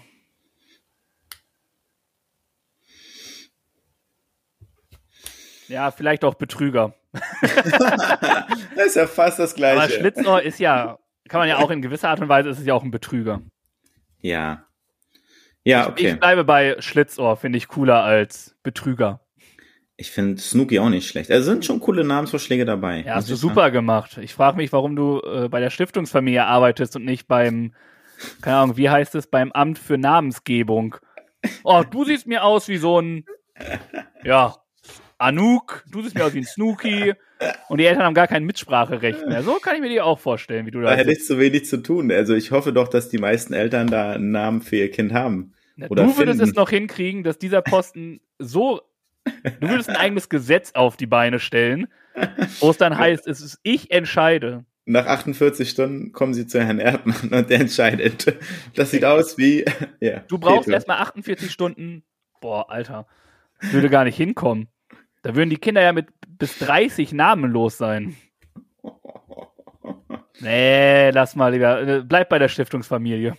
[5.67, 6.93] ja, vielleicht auch Betrüger.
[7.41, 9.81] das ist ja fast das Gleiche.
[9.81, 12.65] Aber Schlitzohr ist ja, kann man ja auch in gewisser Art und Weise, ist es
[12.65, 13.41] ja auch ein Betrüger.
[14.21, 14.65] Ja.
[15.65, 16.05] Ja, okay.
[16.05, 19.19] Ich, ich bleibe bei Schlitzohr, finde ich cooler als Betrüger.
[19.97, 21.29] Ich finde Snooki auch nicht schlecht.
[21.29, 23.01] Also sind schon coole Namensvorschläge dabei.
[23.01, 23.73] Ja, hast du super sagen.
[23.73, 24.17] gemacht.
[24.21, 27.73] Ich frage mich, warum du äh, bei der Stiftungsfamilie arbeitest und nicht beim,
[28.41, 30.95] keine Ahnung, wie heißt es, beim Amt für Namensgebung.
[31.63, 33.25] Oh, du siehst mir aus wie so ein,
[34.23, 34.56] ja,
[35.17, 37.13] Anouk, du siehst mir aus wie ein Snooki
[37.69, 39.43] und die Eltern haben gar kein Mitspracherecht mehr.
[39.43, 41.65] So kann ich mir die auch vorstellen, wie du da Da hätte ich zu wenig
[41.65, 42.12] zu tun.
[42.12, 45.54] Also ich hoffe doch, dass die meisten Eltern da einen Namen für ihr Kind haben.
[45.89, 46.51] Oder du würdest finden.
[46.51, 48.82] es noch hinkriegen, dass dieser Posten so
[49.60, 51.88] Du würdest ein eigenes Gesetz auf die Beine stellen,
[52.60, 54.65] wo es dann heißt, es ist ich entscheide.
[54.85, 58.37] Nach 48 Stunden kommen sie zu Herrn Erdmann und der entscheidet.
[58.75, 59.65] Das sieht aus wie.
[59.99, 62.03] Ja, du brauchst erstmal 48 Stunden.
[62.39, 63.07] Boah, Alter.
[63.59, 64.67] Würde gar nicht hinkommen.
[65.23, 68.15] Da würden die Kinder ja mit bis 30 namenlos sein.
[70.39, 71.81] Nee, lass mal lieber.
[71.81, 73.37] Äh, bleib bei der Stiftungsfamilie.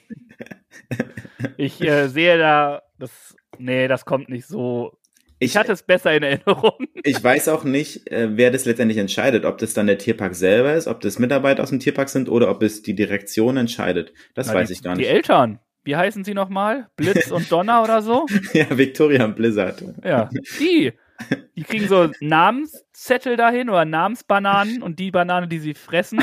[1.56, 4.98] Ich äh, sehe da, das, nee, das kommt nicht so
[5.38, 6.86] ich hatte es besser in Erinnerung.
[7.02, 10.74] Ich weiß auch nicht, äh, wer das letztendlich entscheidet, ob das dann der Tierpark selber
[10.74, 14.12] ist, ob das Mitarbeiter aus dem Tierpark sind oder ob es die Direktion entscheidet.
[14.34, 15.06] Das Na, weiß die, ich gar nicht.
[15.06, 15.58] Die Eltern.
[15.84, 16.88] Wie heißen sie nochmal?
[16.96, 18.26] Blitz und Donner oder so?
[18.52, 19.84] ja, Victoria und Blizzard.
[20.04, 20.92] Ja, die.
[21.56, 26.22] Die kriegen so Namenszettel dahin oder Namensbananen und die Banane, die sie fressen,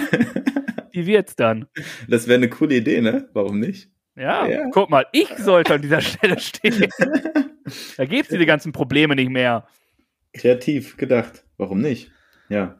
[0.93, 1.65] die wird's dann.
[2.07, 3.27] Das wäre eine coole Idee, ne?
[3.33, 3.89] Warum nicht?
[4.15, 6.85] Ja, ja, guck mal, ich sollte an dieser Stelle stehen.
[7.97, 9.67] da gibt's diese ganzen Probleme nicht mehr.
[10.33, 11.43] Kreativ gedacht.
[11.57, 12.11] Warum nicht?
[12.49, 12.79] Ja.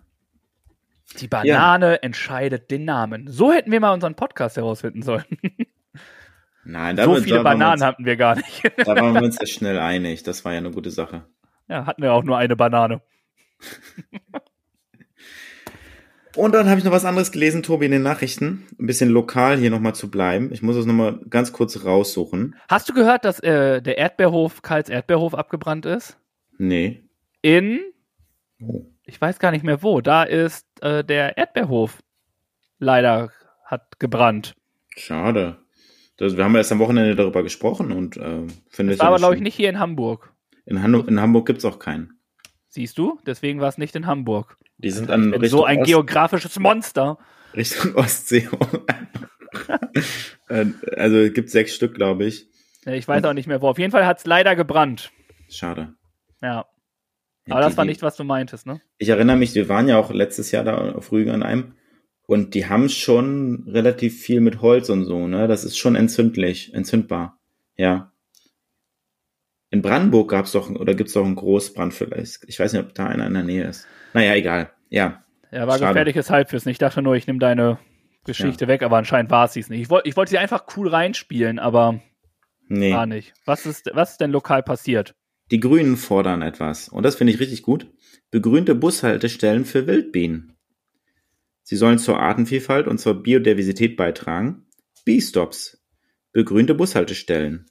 [1.20, 1.96] Die Banane ja.
[1.96, 3.28] entscheidet den Namen.
[3.28, 5.26] So hätten wir mal unseren Podcast herausfinden sollen.
[6.66, 8.64] Nein, damit, so viele Bananen uns, hatten wir gar nicht.
[8.78, 10.24] da waren wir uns ja schnell einig.
[10.24, 11.26] Das war ja eine gute Sache.
[11.68, 13.02] Ja, hatten wir auch nur eine Banane.
[16.36, 18.66] Und dann habe ich noch was anderes gelesen, Tobi, in den Nachrichten.
[18.80, 20.52] Ein bisschen lokal hier nochmal zu bleiben.
[20.52, 22.56] Ich muss es nochmal ganz kurz raussuchen.
[22.68, 26.18] Hast du gehört, dass äh, der Erdbeerhof, Karls Erdbeerhof abgebrannt ist?
[26.58, 27.04] Nee.
[27.44, 27.82] In,
[28.62, 28.86] oh.
[29.06, 32.00] ich weiß gar nicht mehr wo, da ist äh, der Erdbeerhof
[32.80, 33.32] leider
[33.66, 34.56] hat gebrannt.
[34.96, 35.58] Schade.
[36.18, 39.42] Das, wir haben erst am Wochenende darüber gesprochen und äh, finde war aber, glaube ich,
[39.42, 40.34] nicht hier in Hamburg.
[40.66, 42.20] In, Han in Hamburg gibt es auch keinen.
[42.70, 43.20] Siehst du?
[43.26, 44.58] Deswegen war es nicht in Hamburg.
[44.84, 47.18] Die sind an Richtung so ein Ost geografisches Monster.
[47.56, 48.48] Richtung Ostsee.
[50.50, 50.66] Äh,
[50.98, 52.48] also es gibt sechs Stück, glaube ich.
[52.86, 53.70] Ich weiß auch nicht mehr wo.
[53.70, 55.12] Auf jeden Fall hat es leider gebrannt.
[55.48, 55.94] Schade.
[56.42, 56.66] Ja.
[57.50, 58.82] Aber ja, das war nicht, was du meintest, ne?
[58.98, 61.76] Ich erinnere mich, wir waren ja auch letztes Jahr da auf Rügen an einem
[62.26, 65.48] und die haben schon relativ viel mit Holz und so, ne?
[65.48, 67.40] Das ist schon entzündlich, entzündbar.
[67.78, 68.12] Ja.
[69.70, 72.44] In Brandenburg gab es doch, oder gibt es doch einen Großbrand vielleicht.
[72.48, 73.88] Ich weiß nicht, ob da einer in der Nähe ist.
[74.14, 74.72] Naja, egal.
[74.90, 75.24] Ja.
[75.52, 75.94] Ja, war Schade.
[75.94, 76.72] gefährliches Halbwissen.
[76.72, 77.80] Ich dachte nur, ich nehme deine
[78.26, 78.70] Geschichte ja.
[78.70, 79.70] weg, aber anscheinend war es nicht.
[79.70, 82.02] Ich, wollte ich wollte sie einfach cool reinspielen, aber
[82.68, 82.94] nee.
[82.94, 83.34] war nicht.
[83.46, 85.16] Was ist, was ist denn lokal passiert?
[85.52, 86.90] Die Grünen fordern etwas.
[86.90, 87.92] Und das finde ich richtig gut.
[88.32, 90.58] Begrünte Bushaltestellen für Wildbienen.
[91.64, 94.66] Sie sollen zur Artenvielfalt und zur Biodiversität beitragen.
[95.06, 95.84] Bee-Stops.
[96.32, 97.68] Begrünte Bushaltestellen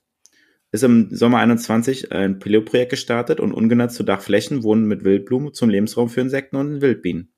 [0.73, 6.09] ist im Sommer 21 ein Pilotprojekt gestartet und ungenutzte Dachflächen wurden mit Wildblumen zum Lebensraum
[6.09, 7.33] für Insekten und Wildbienen.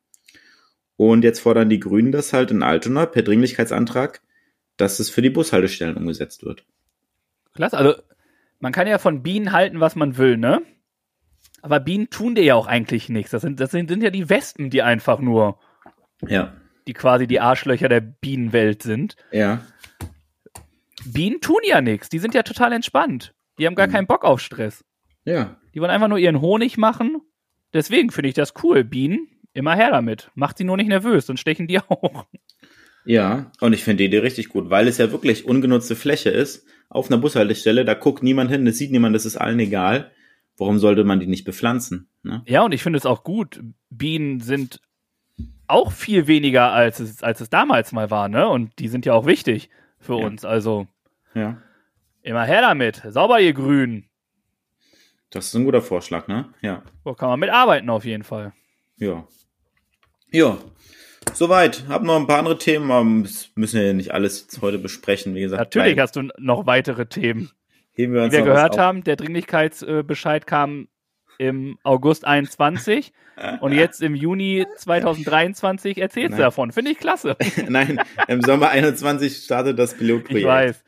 [0.97, 4.23] Und jetzt fordern die Grünen das halt in Altona per Dringlichkeitsantrag,
[4.77, 6.65] dass es für die Bushaltestellen umgesetzt wird.
[7.55, 7.95] Klasse, also
[8.61, 10.63] man kann ja von Bienen halten, was man will, ne?
[11.61, 13.33] Aber Bienen tun dir ja auch eigentlich nichts.
[13.33, 15.59] Das sind, das sind, sind ja die Wespen, die einfach nur,
[16.27, 16.53] ja,
[16.87, 19.17] die quasi die Arschlöcher der Bienenwelt sind.
[19.33, 19.65] Ja.
[21.05, 22.09] Bienen tun ja nichts.
[22.09, 23.35] Die sind ja total entspannt.
[23.59, 23.93] Die haben gar mhm.
[23.93, 24.85] keinen Bock auf Stress.
[25.25, 25.57] Ja.
[25.75, 27.21] Die wollen einfach nur ihren Honig machen.
[27.73, 28.85] Deswegen finde ich das cool.
[28.85, 30.31] Bienen, immer her damit.
[30.35, 32.27] Macht sie nur nicht nervös, dann stechen die auch.
[33.05, 36.67] Ja, und ich finde die Idee richtig gut, weil es ja wirklich ungenutzte Fläche ist.
[36.89, 40.13] Auf einer Bushaltestelle, da guckt niemand hin, das sieht niemand, das ist allen egal.
[40.57, 42.09] Warum sollte man die nicht bepflanzen?
[42.23, 42.43] Ne?
[42.47, 43.61] Ja, und ich finde es auch gut.
[43.91, 44.81] Bienen sind
[45.67, 48.49] auch viel weniger, als es, als es damals mal war, ne?
[48.49, 50.27] Und die sind ja auch wichtig für ja.
[50.27, 50.45] uns.
[50.45, 50.87] Also
[51.35, 51.59] ja.
[52.23, 53.03] Immer her damit.
[53.09, 54.09] Sauber, ihr Grünen.
[55.31, 56.55] Das ist ein guter Vorschlag, ne?
[56.63, 56.83] Ja.
[57.05, 58.53] So kann man mitarbeiten auf jeden Fall.
[58.97, 59.27] Ja.
[60.31, 60.59] Ja.
[61.33, 61.85] Soweit.
[61.89, 65.35] Hab noch ein paar andere Themen, aber müssen wir ja nicht alles heute besprechen.
[65.35, 67.51] Wie gesagt, natürlich hast du noch weitere Themen.
[67.93, 70.89] Heben wir uns Wie wir gehört haben, der Dringlichkeitsbescheid kam
[71.39, 73.13] im August 21
[73.61, 76.39] und jetzt im Juni 2023 erzählst Nein.
[76.39, 76.73] du davon.
[76.73, 77.37] Finde ich klasse.
[77.69, 80.41] Nein, im Sommer 21 startet das Pilotprojekt.
[80.41, 80.85] Ich weiß.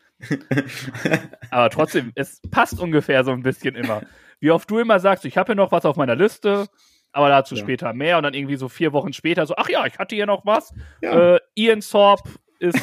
[1.51, 4.03] Aber trotzdem, es passt ungefähr so ein bisschen immer.
[4.41, 6.67] Wie oft du immer sagst, ich habe hier noch was auf meiner Liste,
[7.13, 7.63] aber dazu ja.
[7.63, 10.27] später mehr und dann irgendwie so vier Wochen später so, ach ja, ich hatte hier
[10.27, 10.75] noch was.
[11.01, 11.37] Ja.
[11.37, 12.79] Äh, Ian Sorp ist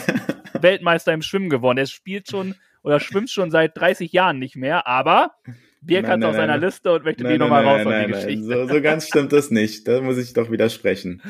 [0.62, 1.78] Weltmeister im Schwimmen geworden.
[1.78, 5.36] Er spielt schon oder schwimmt schon seit 30 Jahren nicht mehr, aber
[5.82, 8.43] Birk hat es auf seiner Liste und möchte nein, die nochmal raus nein, die Geschichte.
[8.43, 9.88] So, so ganz stimmt das nicht.
[9.88, 11.22] Da muss ich doch widersprechen.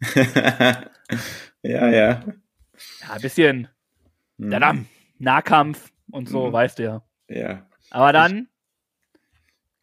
[0.14, 1.90] ja, ja.
[1.92, 2.22] Ja,
[3.10, 3.68] ein bisschen
[4.38, 4.48] hm.
[5.20, 6.52] Nahkampf und so, hm.
[6.52, 7.02] weißt du ja.
[7.28, 7.66] Ja.
[7.90, 8.48] Aber dann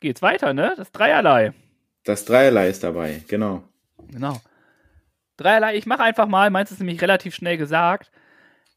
[0.02, 0.73] geht's weiter, ne?
[0.76, 1.54] Das Dreierlei.
[2.04, 3.63] Das Dreierlei ist dabei, genau.
[4.12, 4.39] Genau.
[5.38, 8.12] Dreierlei, ich mache einfach mal, meins ist nämlich relativ schnell gesagt.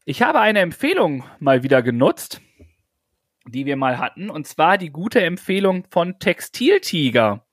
[0.05, 2.41] Ich habe eine Empfehlung mal wieder genutzt,
[3.47, 7.45] die wir mal hatten, und zwar die gute Empfehlung von Textiltiger.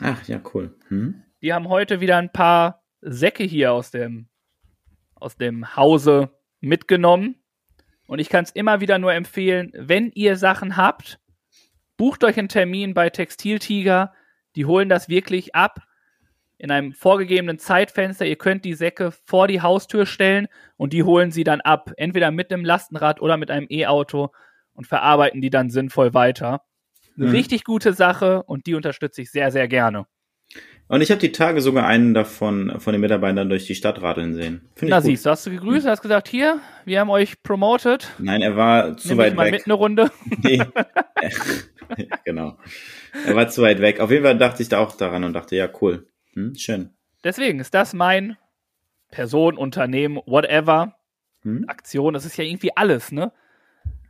[0.00, 0.76] Ach ja, cool.
[0.88, 1.22] Hm?
[1.42, 4.28] Die haben heute wieder ein paar Säcke hier aus dem,
[5.14, 7.41] aus dem Hause mitgenommen.
[8.06, 11.18] Und ich kann es immer wieder nur empfehlen, wenn ihr Sachen habt,
[11.96, 14.12] bucht euch einen Termin bei Textiltiger.
[14.56, 15.80] Die holen das wirklich ab
[16.58, 18.24] in einem vorgegebenen Zeitfenster.
[18.26, 21.92] Ihr könnt die Säcke vor die Haustür stellen und die holen sie dann ab.
[21.96, 24.30] Entweder mit einem Lastenrad oder mit einem E-Auto
[24.74, 26.62] und verarbeiten die dann sinnvoll weiter.
[27.16, 27.32] Eine mhm.
[27.32, 30.06] richtig gute Sache und die unterstütze ich sehr, sehr gerne.
[30.88, 34.34] Und ich habe die Tage sogar einen davon von den Mitarbeitern durch die Stadt radeln
[34.34, 34.68] sehen.
[34.74, 38.10] Find Na siehst du, hast du gegrüßt, hast gesagt, hier, wir haben euch promoted.
[38.18, 39.52] Nein, er war zu Nimm weit mal weg.
[39.52, 40.10] mit eine Runde.
[40.42, 40.62] Nee.
[42.24, 42.58] genau.
[43.26, 44.00] Er war zu weit weg.
[44.00, 46.06] Auf jeden Fall dachte ich da auch daran und dachte, ja, cool.
[46.34, 46.90] Hm, schön.
[47.24, 48.36] Deswegen ist das mein
[49.10, 50.96] Person, Unternehmen, whatever,
[51.42, 51.64] hm?
[51.68, 52.12] Aktion.
[52.12, 53.32] Das ist ja irgendwie alles, ne?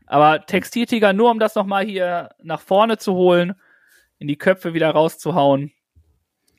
[0.06, 3.54] Aber Textiltiger, nur um das nochmal hier nach vorne zu holen,
[4.18, 5.72] in die Köpfe wieder rauszuhauen,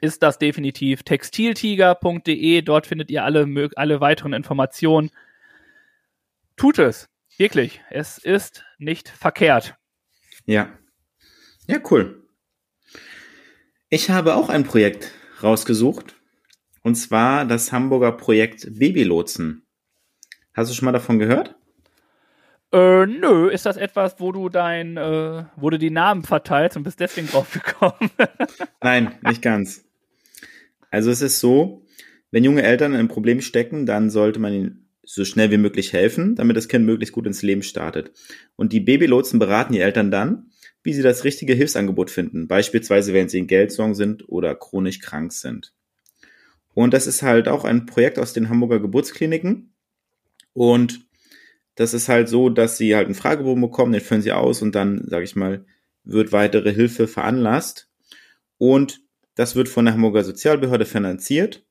[0.03, 2.61] ist das definitiv textiltiger.de.
[2.61, 5.11] Dort findet ihr alle, alle weiteren Informationen.
[6.57, 7.09] Tut es.
[7.37, 7.81] Wirklich.
[7.89, 9.75] Es ist nicht verkehrt.
[10.45, 10.77] Ja.
[11.67, 12.27] Ja, cool.
[13.87, 16.15] Ich habe auch ein Projekt rausgesucht.
[16.81, 19.65] Und zwar das Hamburger Projekt Babylotsen.
[20.53, 21.55] Hast du schon mal davon gehört?
[22.73, 26.83] Äh, nö, ist das etwas, wo du dein, äh, wo du die Namen verteilst und
[26.83, 28.11] bist deswegen drauf gekommen?
[28.81, 29.85] Nein, nicht ganz.
[30.93, 31.83] Also es ist so,
[32.29, 35.91] wenn junge Eltern in ein Problem stecken, dann sollte man ihnen so schnell wie möglich
[35.91, 38.11] helfen, damit das Kind möglichst gut ins Leben startet.
[38.55, 40.51] Und die Babylotsen beraten die Eltern dann,
[40.83, 45.33] wie sie das richtige Hilfsangebot finden, beispielsweise wenn sie in Geldsorgen sind oder chronisch krank
[45.33, 45.73] sind.
[46.75, 49.73] Und das ist halt auch ein Projekt aus den Hamburger Geburtskliniken.
[50.53, 51.07] Und
[51.73, 54.75] das ist halt so, dass sie halt einen Fragebogen bekommen, den füllen sie aus und
[54.75, 55.65] dann, sage ich mal,
[56.03, 57.89] wird weitere Hilfe veranlasst.
[58.59, 59.03] Und
[59.35, 61.65] das wird von der Hamburger Sozialbehörde finanziert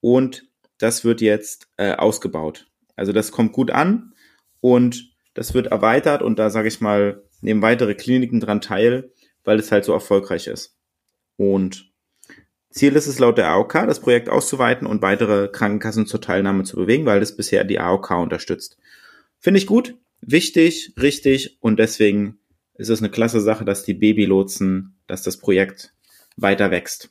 [0.00, 2.70] und das wird jetzt äh, ausgebaut.
[2.96, 4.14] Also das kommt gut an
[4.60, 9.12] und das wird erweitert und da sage ich mal, nehmen weitere Kliniken dran teil,
[9.44, 10.76] weil es halt so erfolgreich ist.
[11.36, 11.92] Und
[12.70, 16.76] Ziel ist es laut der AOK, das Projekt auszuweiten und weitere Krankenkassen zur Teilnahme zu
[16.76, 18.78] bewegen, weil das bisher die AOK unterstützt.
[19.38, 22.38] Finde ich gut, wichtig, richtig und deswegen
[22.74, 25.94] ist es eine klasse Sache, dass die Babylotsen, dass das Projekt
[26.40, 27.10] weiter wächst.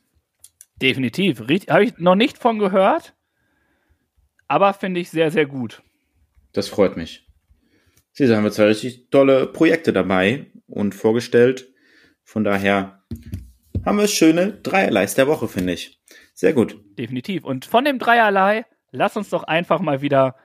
[0.81, 1.41] Definitiv.
[1.41, 3.13] Habe ich noch nicht von gehört,
[4.47, 5.81] aber finde ich sehr, sehr gut.
[6.53, 7.27] Das freut mich.
[8.13, 11.71] Sie haben wir zwei richtig tolle Projekte dabei und vorgestellt.
[12.23, 13.03] Von daher
[13.85, 16.01] haben wir schöne Dreierleis der Woche, finde ich.
[16.33, 16.79] Sehr gut.
[16.97, 17.43] Definitiv.
[17.43, 20.35] Und von dem Dreierlei, lass uns doch einfach mal wieder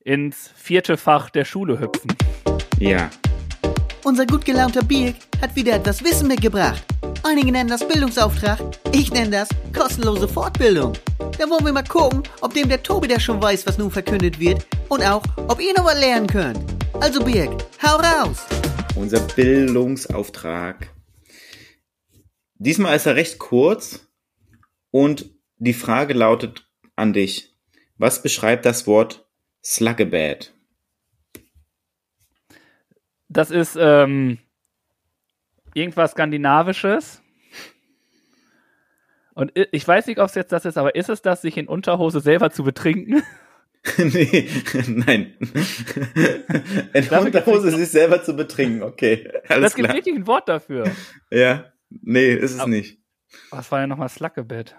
[0.00, 2.12] ins vierte Fach der Schule hüpfen.
[2.78, 3.10] Ja.
[4.04, 6.84] Unser gut gelaunter Birk hat wieder etwas Wissen mitgebracht.
[7.22, 8.58] Einige nennen das Bildungsauftrag,
[8.92, 10.94] ich nenne das kostenlose Fortbildung.
[11.38, 14.40] Da wollen wir mal gucken, ob dem der Tobi der schon weiß, was nun verkündet
[14.40, 16.58] wird und auch, ob ihr noch was lernen könnt.
[16.98, 17.50] Also Birk,
[17.82, 18.46] hau raus!
[18.96, 20.88] Unser Bildungsauftrag.
[22.54, 24.08] Diesmal ist er recht kurz
[24.90, 27.54] und die Frage lautet an dich.
[27.98, 29.28] Was beschreibt das Wort
[29.62, 30.54] Slugabad?
[33.28, 34.38] Das ist ähm,
[35.74, 37.22] irgendwas Skandinavisches.
[39.34, 41.68] Und ich weiß nicht, ob es jetzt das ist, aber ist es das, sich in
[41.68, 43.22] Unterhose selber zu betrinken?
[43.96, 44.46] nee,
[44.88, 45.36] nein.
[45.40, 49.26] in Dafür Unterhose sich selber zu betrinken, okay.
[49.48, 49.96] Alles das gibt klar.
[49.96, 50.90] richtig ein Wort dafür.
[51.30, 52.98] Ja, nee, ist es aber, nicht.
[53.50, 54.76] Was war ja nochmal Slackebett?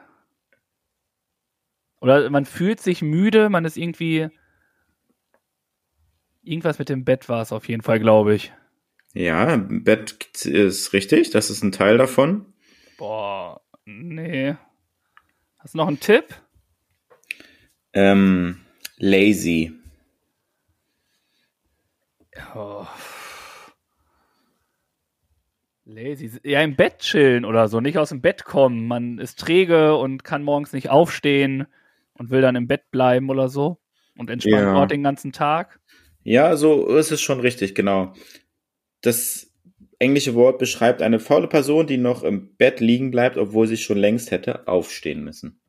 [2.00, 4.30] Oder man fühlt sich müde, man ist irgendwie.
[6.44, 8.52] Irgendwas mit dem Bett war es auf jeden Fall, glaube ich.
[9.14, 12.46] Ja, Bett ist richtig, das ist ein Teil davon.
[12.98, 14.56] Boah, nee.
[15.58, 16.26] Hast du noch einen Tipp?
[17.94, 18.62] Ähm,
[18.98, 19.74] lazy.
[22.56, 22.86] Oh.
[25.84, 26.32] Lazy.
[26.44, 28.88] Ja, im Bett chillen oder so, nicht aus dem Bett kommen.
[28.88, 31.68] Man ist träge und kann morgens nicht aufstehen
[32.14, 33.80] und will dann im Bett bleiben oder so
[34.18, 34.74] und entspannt Ja.
[34.74, 35.80] dort den ganzen Tag.
[36.24, 38.14] Ja, so ist es schon richtig, genau.
[39.02, 39.52] Das
[40.00, 43.98] englische Wort beschreibt eine faule Person, die noch im Bett liegen bleibt, obwohl sie schon
[43.98, 45.60] längst hätte aufstehen müssen.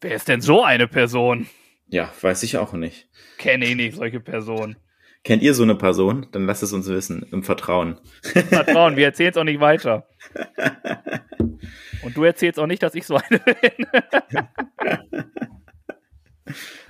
[0.00, 1.46] Wer ist denn so eine Person?
[1.88, 3.08] Ja, weiß ich auch nicht.
[3.38, 4.76] Kenne ich nicht, solche Personen.
[5.24, 6.26] Kennt ihr so eine Person?
[6.32, 7.98] Dann lasst es uns wissen, im Vertrauen.
[8.22, 10.08] Vertrauen, wir erzählen es auch nicht weiter.
[12.02, 13.86] Und du erzählst auch nicht, dass ich so eine bin.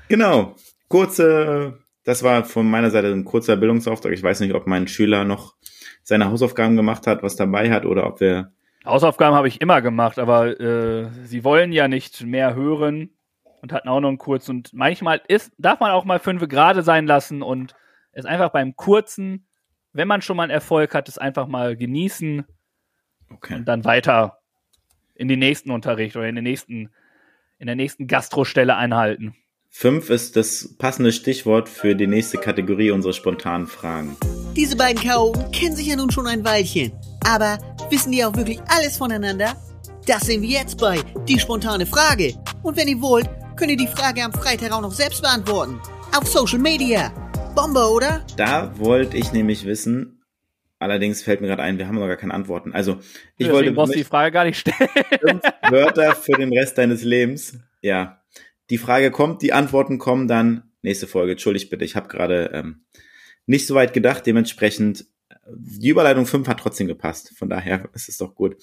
[0.08, 0.54] Genau.
[0.88, 4.12] Kurze, das war von meiner Seite ein kurzer Bildungsauftrag.
[4.12, 5.56] Ich weiß nicht, ob mein Schüler noch
[6.04, 8.52] seine Hausaufgaben gemacht hat, was dabei hat, oder ob wir.
[8.84, 13.10] Hausaufgaben habe ich immer gemacht, aber äh, sie wollen ja nicht mehr hören
[13.60, 14.48] und hatten auch noch einen kurz.
[14.48, 17.74] Und manchmal ist, darf man auch mal fünf gerade sein lassen und
[18.12, 19.48] es einfach beim kurzen,
[19.92, 22.46] wenn man schon mal einen Erfolg hat, es einfach mal genießen
[23.32, 23.56] Okay.
[23.56, 24.38] und dann weiter
[25.16, 26.90] in den nächsten Unterricht oder in den nächsten,
[27.58, 29.34] in der nächsten Gastrostelle einhalten.
[29.78, 34.16] Fünf ist das passende Stichwort für die nächste Kategorie unserer spontanen Fragen.
[34.56, 36.92] Diese beiden Chaoten kennen sich ja nun schon ein Weilchen.
[37.26, 37.58] Aber
[37.90, 39.54] wissen die auch wirklich alles voneinander?
[40.06, 42.32] Das sehen wir jetzt bei Die spontane Frage.
[42.62, 45.78] Und wenn ihr wollt, könnt ihr die Frage am Freitag auch noch selbst beantworten.
[46.16, 47.10] Auf Social Media.
[47.54, 48.24] Bombe, oder?
[48.38, 50.22] Da wollte ich nämlich wissen,
[50.78, 52.72] allerdings fällt mir gerade ein, wir haben noch gar keine Antworten.
[52.72, 53.00] Also, ich
[53.40, 54.88] Deswegen wollte brauchst du die Frage gar nicht stellen.
[55.20, 57.58] fünf Wörter für den Rest deines Lebens.
[57.82, 58.22] Ja.
[58.70, 61.32] Die Frage kommt, die Antworten kommen dann nächste Folge.
[61.32, 62.84] Entschuldigt bitte, ich habe gerade ähm,
[63.46, 64.26] nicht so weit gedacht.
[64.26, 67.32] Dementsprechend, äh, die Überleitung 5 hat trotzdem gepasst.
[67.36, 68.56] Von daher ist es doch gut.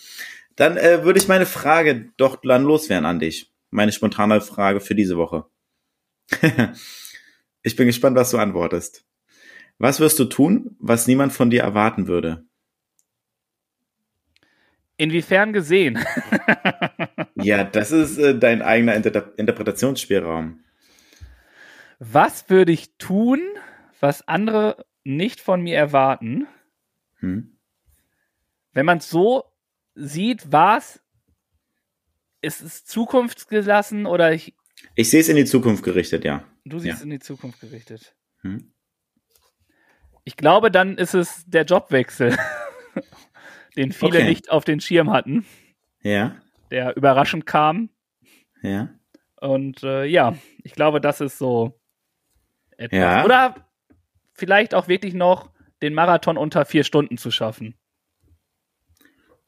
[0.55, 3.51] Dann äh, würde ich meine Frage doch dann loswerden an dich.
[3.69, 5.45] Meine spontane Frage für diese Woche.
[7.63, 9.05] ich bin gespannt, was du antwortest.
[9.79, 12.45] Was wirst du tun, was niemand von dir erwarten würde?
[14.97, 15.97] Inwiefern gesehen?
[17.43, 20.59] Ja, das ist äh, dein eigener Inter Interpretationsspielraum.
[21.99, 23.39] Was würde ich tun,
[23.99, 26.47] was andere nicht von mir erwarten?
[27.19, 27.57] Hm?
[28.73, 29.43] Wenn man es so
[29.95, 31.01] sieht, war es,
[32.41, 34.55] ist es zukunftsgelassen oder ich,
[34.95, 36.43] Ich sehe es in die Zukunft gerichtet, ja.
[36.65, 37.03] du siehst Ja.
[37.03, 38.15] in die Zukunft gerichtet?
[38.41, 38.73] Hm?
[40.25, 42.35] Ich glaube, dann ist es der Jobwechsel,
[43.77, 44.25] den viele Okay.
[44.27, 45.45] nicht auf den Schirm hatten,
[46.01, 46.35] Ja,
[46.73, 47.89] der überraschend kam.
[48.61, 48.89] ja.
[49.39, 51.77] Und äh, ja, ich glaube, das ist so
[52.77, 52.97] etwas.
[52.97, 53.25] Ja.
[53.25, 53.69] Oder
[54.33, 57.75] vielleicht auch wirklich noch den Marathon unter vier Stunden zu schaffen.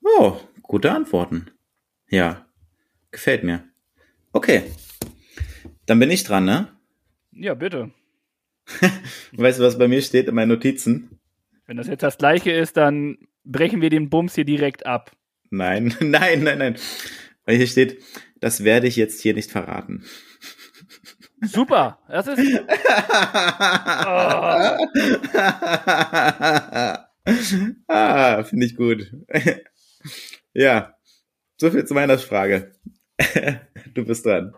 [0.03, 1.49] Oh, gute Antworten.
[2.09, 2.45] Ja,
[3.11, 3.63] gefällt mir.
[4.33, 4.63] Okay,
[5.85, 6.67] dann bin ich dran, ne?
[7.31, 7.91] Ja, bitte.
[9.31, 11.21] Weißt du, was bei mir steht in meinen Notizen?
[11.67, 15.15] Wenn das jetzt das gleiche ist, dann brechen wir den Bums hier direkt ab.
[15.49, 16.75] Nein, nein, nein, nein.
[17.45, 18.01] Weil hier steht,
[18.39, 20.05] das werde ich jetzt hier nicht verraten.
[21.41, 22.39] Super, das ist.
[27.87, 29.11] ah, finde ich gut.
[30.53, 30.95] ja,
[31.57, 32.71] so viel zu meiner Frage.
[33.93, 34.53] du bist dran.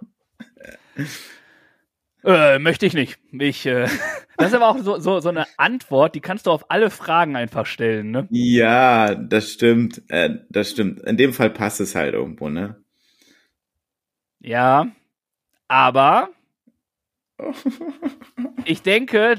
[2.23, 3.19] Äh, möchte ich nicht.
[3.31, 3.87] Ich, äh,
[4.37, 7.35] das ist aber auch so, so, so eine Antwort, die kannst du auf alle Fragen
[7.35, 8.27] einfach stellen, ne?
[8.31, 10.01] Ja, das stimmt.
[10.09, 11.01] Äh, das stimmt.
[11.01, 12.75] In dem Fall passt es halt irgendwo, ne?
[14.39, 14.87] Ja.
[15.67, 16.29] Aber
[18.65, 19.35] ich denke,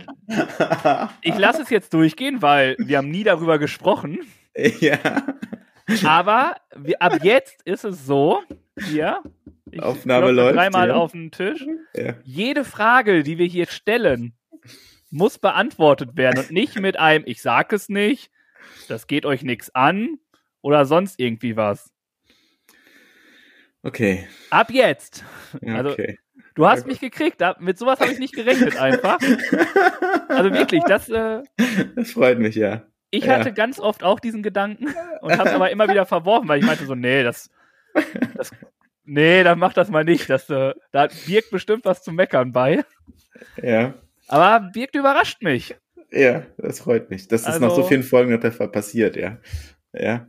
[1.23, 4.21] ich lasse es jetzt durchgehen, weil wir haben nie darüber gesprochen.
[4.81, 4.99] ja.
[6.05, 8.43] Aber wir, ab jetzt ist es so,
[8.79, 9.23] hier,
[9.71, 10.95] ich Aufnahme läuft, dreimal ja.
[10.95, 11.65] auf den Tisch.
[11.95, 12.15] ja.
[12.25, 14.35] Jede Frage, die wir hier stellen,
[15.11, 18.31] muss beantwortet werden und nicht mit einem, ich sag es nicht,
[18.89, 20.19] das geht euch nichts an
[20.61, 21.91] oder sonst irgendwie was.
[23.83, 24.29] Okay.
[24.51, 25.25] Ab jetzt.
[25.65, 26.19] Also, okay.
[26.55, 29.19] Du hast mich gekriegt, mit sowas habe ich nicht gerechnet einfach.
[30.29, 31.43] Also wirklich, das, äh,
[31.95, 32.83] Das freut mich, ja.
[33.11, 33.35] Ich Ja.
[33.39, 34.87] hatte ganz oft auch diesen Gedanken
[35.21, 37.51] und habe aber immer wieder verworfen, weil ich meinte so, nee, das,
[38.37, 38.51] das
[39.05, 40.29] nee, dann mach das mal nicht.
[40.31, 42.85] Das, äh, da birgt bestimmt was zu meckern bei.
[43.63, 43.95] Ja.
[44.29, 45.75] Aber birgt überrascht mich.
[46.11, 47.29] Ja, das freut mich.
[47.29, 49.39] Das ist Also- nach so vielen Folgen noch pa- passiert, ja.
[49.93, 50.27] Ja.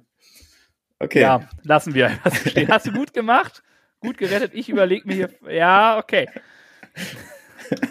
[1.00, 1.22] Okay.
[1.22, 2.68] Ja, lassen wir so stehen.
[2.70, 3.64] Hast du gut gemacht?
[4.02, 4.52] Gut gerettet.
[4.54, 5.30] Ich überlege mir hier.
[5.50, 6.28] Ja, okay.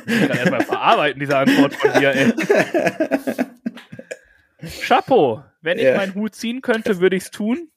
[0.06, 2.32] Ich kann erstmal verarbeiten, diese Antwort von dir, ey.
[4.86, 5.42] Chapeau.
[5.60, 5.96] Wenn ich Ja.
[5.96, 7.70] meinen Hut ziehen könnte, würde ich es tun.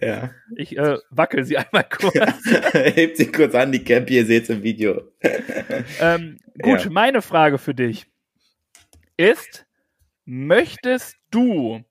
[0.00, 0.30] Ja.
[0.56, 2.14] Ich äh, wackel sie einmal kurz.
[2.72, 5.02] Hebt sie kurz an, die Cap, ihr seht's im Video.
[6.00, 6.90] ähm, gut, Ja.
[6.90, 8.06] meine Frage für dich
[9.16, 9.66] ist,
[10.24, 11.82] möchtest du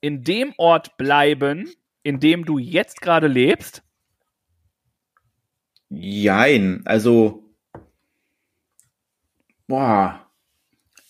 [0.00, 1.70] in dem Ort bleiben,
[2.02, 3.82] in dem du jetzt gerade lebst?
[5.88, 7.44] Jein, also,
[9.68, 10.25] boah,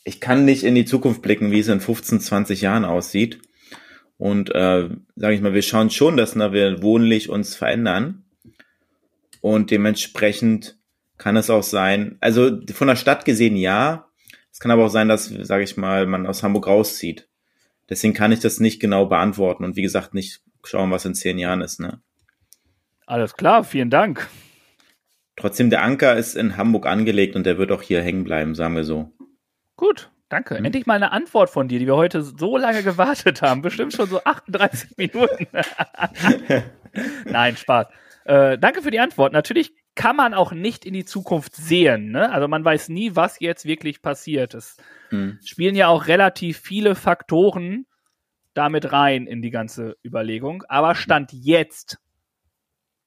[0.06, 3.40] ich kann nicht in die Zukunft blicken, wie es in 15, 20 Jahren aussieht.
[4.18, 8.24] Und äh, sage ich mal, wir schauen schon, dass na, wir wohnlich uns verändern.
[9.40, 10.78] Und dementsprechend
[11.18, 14.08] kann es auch sein, also von der Stadt gesehen ja.
[14.52, 17.28] Es kann aber auch sein, dass, sage ich mal, man aus Hamburg rauszieht.
[17.90, 21.36] Deswegen kann ich das nicht genau beantworten und wie gesagt nicht schauen, was in zehn
[21.36, 21.80] Jahren ist.
[21.80, 22.00] Ne?
[23.06, 24.28] Alles klar, vielen Dank.
[25.34, 28.76] Trotzdem, der Anker ist in Hamburg angelegt und der wird auch hier hängen bleiben, sagen
[28.76, 29.12] wir so.
[29.76, 30.56] Gut, danke.
[30.56, 30.64] Hm.
[30.64, 33.62] Endlich mal eine Antwort von dir, die wir heute so lange gewartet haben.
[33.62, 35.46] Bestimmt schon so 38 Minuten.
[37.24, 37.86] Nein, Spaß.
[38.24, 39.32] Äh, danke für die Antwort.
[39.32, 42.10] Natürlich kann man auch nicht in die Zukunft sehen.
[42.10, 42.30] Ne?
[42.30, 44.54] Also man weiß nie, was jetzt wirklich passiert.
[44.54, 44.76] Es
[45.10, 45.38] hm.
[45.44, 47.86] spielen ja auch relativ viele Faktoren
[48.54, 50.64] damit rein in die ganze Überlegung.
[50.68, 51.98] Aber Stand jetzt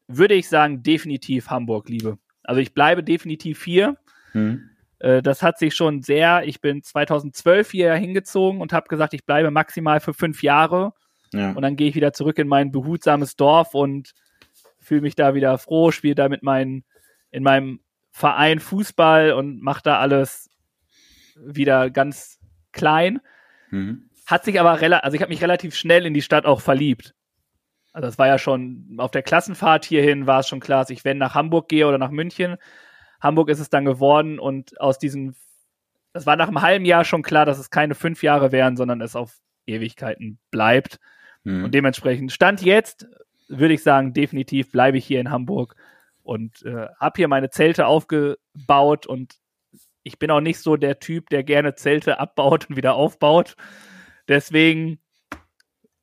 [0.08, 2.18] würde ich sagen, definitiv Hamburg liebe.
[2.44, 3.98] Also ich bleibe definitiv hier.
[4.32, 4.70] Hm.
[5.00, 9.26] Äh, das hat sich schon sehr, ich bin 2012 hierher hingezogen und habe gesagt, ich
[9.26, 10.94] bleibe maximal für fünf Jahre.
[11.34, 11.52] Ja.
[11.52, 14.14] Und dann gehe ich wieder zurück in mein behutsames Dorf und
[14.80, 16.84] fühle mich da wieder froh, spiele da mit meinen,
[17.32, 17.82] in meinem
[18.12, 20.50] Verein Fußball und mache da alles
[21.36, 22.40] wieder ganz
[22.72, 23.20] klein.
[23.70, 24.10] Mhm.
[24.26, 27.14] Hat sich aber relativ, also ich habe mich relativ schnell in die Stadt auch verliebt.
[27.94, 31.06] Also es war ja schon auf der Klassenfahrt hierhin war es schon klar, dass ich
[31.06, 32.58] wenn nach Hamburg gehe oder nach München.
[33.20, 35.36] Hamburg ist es dann geworden und aus diesen,
[36.14, 39.02] es war nach einem halben Jahr schon klar, dass es keine fünf Jahre wären, sondern
[39.02, 41.00] es auf Ewigkeiten bleibt.
[41.44, 41.66] Mhm.
[41.66, 43.08] Und dementsprechend Stand jetzt
[43.48, 45.76] würde ich sagen, definitiv bleibe ich hier in Hamburg
[46.24, 49.36] und äh, habe hier meine Zelte aufgebaut und
[50.04, 53.56] ich bin auch nicht so der Typ, der gerne Zelte abbaut und wieder aufbaut.
[54.28, 55.00] Deswegen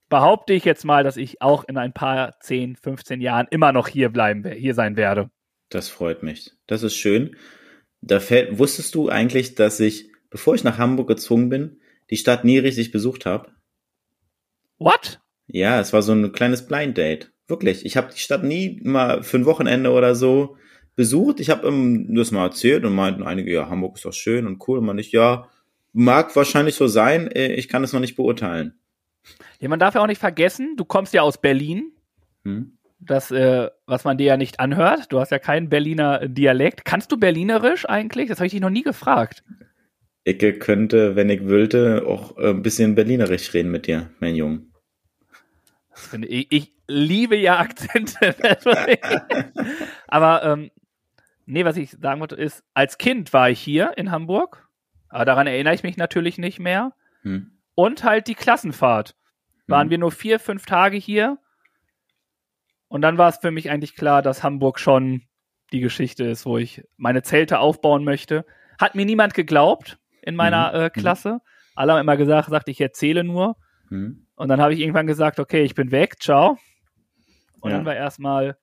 [0.09, 3.89] behaupte ich jetzt mal, dass ich auch in ein paar 10, 15 Jahren immer noch
[3.89, 5.31] hier bleiben, hier sein werde.
[5.69, 6.53] Das freut mich.
[6.67, 7.37] Das ist schön.
[8.01, 12.45] Da fällt, wusstest du eigentlich, dass ich, bevor ich nach Hamburg gezogen bin, die Stadt
[12.45, 13.51] nie richtig besucht habe?
[14.79, 15.21] What?
[15.47, 17.33] Ja, es war so ein kleines Blind Date.
[17.49, 17.85] Wirklich.
[17.87, 20.57] Ich habe die Stadt nie mal für ein Wochenende oder so
[20.97, 21.41] besucht.
[21.41, 24.67] Ich habe ähm, das mal erzählt und meinten einige, ja, Hamburg ist doch schön und
[24.67, 24.79] cool.
[24.79, 25.49] Und man nicht, ja,
[25.93, 27.31] mag wahrscheinlich so sein.
[27.31, 28.79] Äh, ich kann es noch nicht beurteilen.
[29.61, 31.93] Ja, man darf ja auch nicht vergessen, du kommst ja aus Berlin.
[32.45, 32.79] Hm.
[32.99, 35.13] Das, äh, was man dir ja nicht anhört.
[35.13, 36.85] Du hast ja keinen Berliner Dialekt.
[36.85, 38.29] Kannst du Berlinerisch eigentlich?
[38.29, 39.45] Das habe ich dich noch nie gefragt.
[40.25, 44.63] Ich könnte, wenn ich wollte, auch äh, ein bisschen Berlinerisch reden mit dir, mein Junge.
[46.23, 48.35] Ich, ich liebe ja Akzente.
[50.09, 50.71] aber ähm,
[51.47, 54.69] nee, was ich sagen wollte, ist, als Kind war ich hier in Hamburg.
[55.09, 56.93] Aber daran erinnere ich mich natürlich nicht mehr.
[57.23, 57.53] Hm.
[57.75, 59.15] Und halt die Klassenfahrt.
[59.67, 59.91] Waren hm.
[59.91, 61.39] wir nur vier, fünf Tage hier.
[62.89, 65.22] Und dann war es für mich eigentlich klar, dass Hamburg schon
[65.72, 68.45] die Geschichte ist, wo ich meine Zelte aufbauen möchte.
[68.78, 70.80] Hat mir niemand geglaubt in meiner mhm.
[70.80, 71.41] äh, Klasse.
[71.74, 73.57] Alle haben immer gesagt, sagt, ich erzähle nur.
[73.91, 74.26] Mhm.
[74.37, 76.59] Und dann habe ich irgendwann gesagt, okay, ich bin weg, ciao.
[77.61, 77.76] Und ja.
[77.76, 78.57] dann war erstmal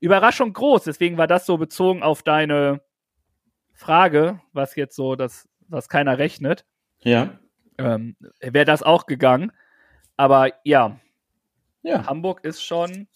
[0.00, 0.84] Überraschung groß.
[0.84, 2.80] Deswegen war das so bezogen auf deine
[3.74, 6.64] Frage, was jetzt so das, was keiner rechnet.
[7.00, 7.38] Ja.
[7.78, 9.52] Ähm, Wäre das auch gegangen.
[10.16, 10.98] Aber ja,
[11.82, 13.08] ja, Hamburg ist schon,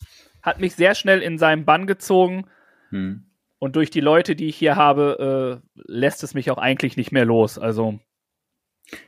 [0.45, 2.47] hat mich sehr schnell in seinen Bann gezogen.
[2.91, 3.25] Hm.
[3.59, 7.13] Und durch die Leute, die ich hier habe, äh, lässt es mich auch eigentlich nicht
[7.13, 7.59] mehr los.
[7.59, 7.99] Also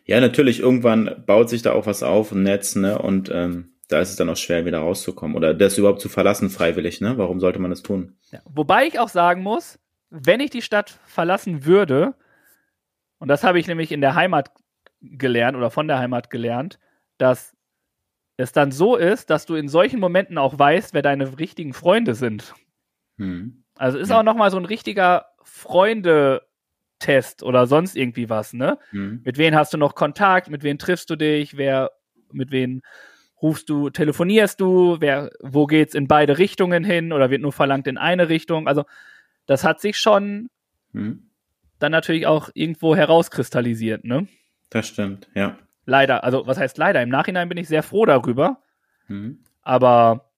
[0.04, 2.98] ja, natürlich, irgendwann baut sich da auch was auf, ein Netz, ne?
[2.98, 5.36] Und ähm, da ist es dann auch schwer, wieder rauszukommen.
[5.36, 7.18] Oder das überhaupt zu verlassen, freiwillig, ne?
[7.18, 8.16] Warum sollte man das tun?
[8.30, 9.78] Ja, wobei ich auch sagen muss,
[10.08, 12.14] wenn ich die Stadt verlassen würde,
[13.18, 14.50] und das habe ich nämlich in der Heimat
[15.00, 16.78] gelernt oder von der Heimat gelernt,
[17.18, 17.55] dass
[18.36, 22.14] es dann so ist, dass du in solchen Momenten auch weißt, wer deine richtigen Freunde
[22.14, 22.54] sind.
[23.18, 23.64] Hm.
[23.76, 24.18] Also ist ja.
[24.18, 26.42] auch nochmal so ein richtiger Freunde
[26.98, 28.78] Test oder sonst irgendwie was, ne?
[28.90, 29.20] Mhm.
[29.24, 30.48] Mit wem hast du noch Kontakt?
[30.48, 31.56] Mit wem triffst du dich?
[31.56, 31.90] Wer,
[32.32, 32.82] mit wem
[33.42, 34.96] rufst du, telefonierst du?
[35.00, 38.66] Wer, wo geht's in beide Richtungen hin oder wird nur verlangt in eine Richtung?
[38.66, 38.84] Also,
[39.44, 40.48] das hat sich schon
[40.92, 41.30] mhm.
[41.78, 44.26] dann natürlich auch irgendwo herauskristallisiert, ne?
[44.70, 45.58] Das stimmt, ja.
[45.86, 47.00] Leider, also was heißt leider?
[47.00, 48.60] Im Nachhinein bin ich sehr froh darüber.
[49.08, 49.38] Mhm.
[49.62, 50.30] Aber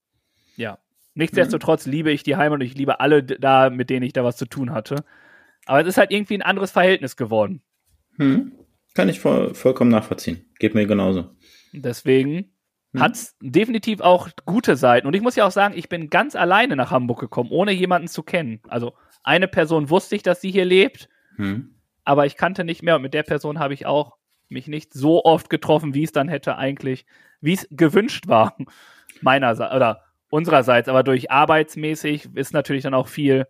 [0.57, 0.79] ja,
[1.15, 4.37] nichtsdestotrotz liebe ich die Heimat und ich liebe alle da, mit denen ich da was
[4.37, 5.05] zu tun hatte.
[5.67, 7.63] Aber es ist halt irgendwie ein anderes Verhältnis geworden.
[8.17, 8.53] Hm.
[8.95, 10.45] Kann ich voll, vollkommen nachvollziehen.
[10.59, 11.31] Geht mir genauso.
[11.73, 12.53] Deswegen
[12.93, 13.01] hm.
[13.01, 15.07] hat es definitiv auch gute Seiten.
[15.07, 18.09] Und ich muss ja auch sagen, ich bin ganz alleine nach Hamburg gekommen, ohne jemanden
[18.09, 18.61] zu kennen.
[18.69, 21.75] Also eine Person wusste ich, dass sie hier lebt, hm.
[22.05, 22.97] aber ich kannte nicht mehr.
[22.97, 24.18] Und mit der Person habe ich auch
[24.49, 27.07] mich nicht so oft getroffen, wie es dann hätte eigentlich,
[27.41, 28.57] wie es gewünscht war,
[29.21, 30.89] meinerseits oder unsererseits.
[30.89, 33.47] Aber durch arbeitsmäßig ist natürlich dann auch viel,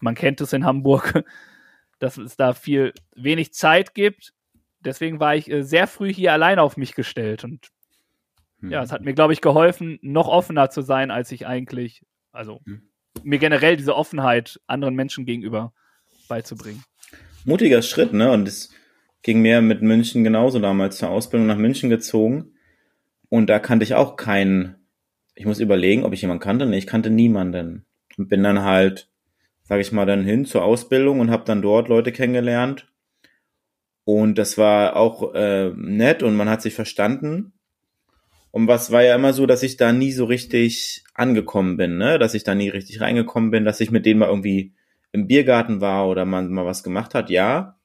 [0.00, 1.24] man kennt es in Hamburg,
[1.98, 4.32] dass es da viel wenig Zeit gibt.
[4.80, 7.68] Deswegen war ich äh, sehr früh hier allein auf mich gestellt und
[8.60, 8.70] hm.
[8.70, 12.60] ja, es hat mir, glaube ich, geholfen, noch offener zu sein, als ich eigentlich, also
[12.64, 12.88] hm.
[13.22, 15.72] mir generell diese Offenheit anderen Menschen gegenüber
[16.28, 16.84] beizubringen.
[17.44, 18.32] Mutiger Schritt, ne?
[18.32, 18.70] Und es
[19.26, 22.52] ging mir mit München genauso damals zur Ausbildung nach München gezogen.
[23.28, 24.76] Und da kannte ich auch keinen,
[25.34, 26.64] ich muss überlegen, ob ich jemanden kannte.
[26.64, 27.86] Nee, ich kannte niemanden.
[28.16, 29.10] Und bin dann halt,
[29.64, 32.86] sag ich mal, dann hin zur Ausbildung und habe dann dort Leute kennengelernt.
[34.04, 37.52] Und das war auch äh, nett und man hat sich verstanden.
[38.52, 42.20] Und was war ja immer so, dass ich da nie so richtig angekommen bin, ne?
[42.20, 44.72] Dass ich da nie richtig reingekommen bin, dass ich mit denen mal irgendwie
[45.10, 47.75] im Biergarten war oder man mal was gemacht hat, ja.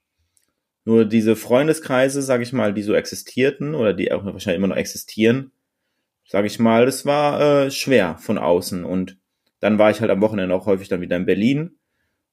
[0.83, 4.77] Nur diese Freundeskreise, sag ich mal, die so existierten oder die auch wahrscheinlich immer noch
[4.77, 5.51] existieren,
[6.25, 8.83] sag ich mal, das war äh, schwer von außen.
[8.83, 9.17] Und
[9.59, 11.77] dann war ich halt am Wochenende auch häufig dann wieder in Berlin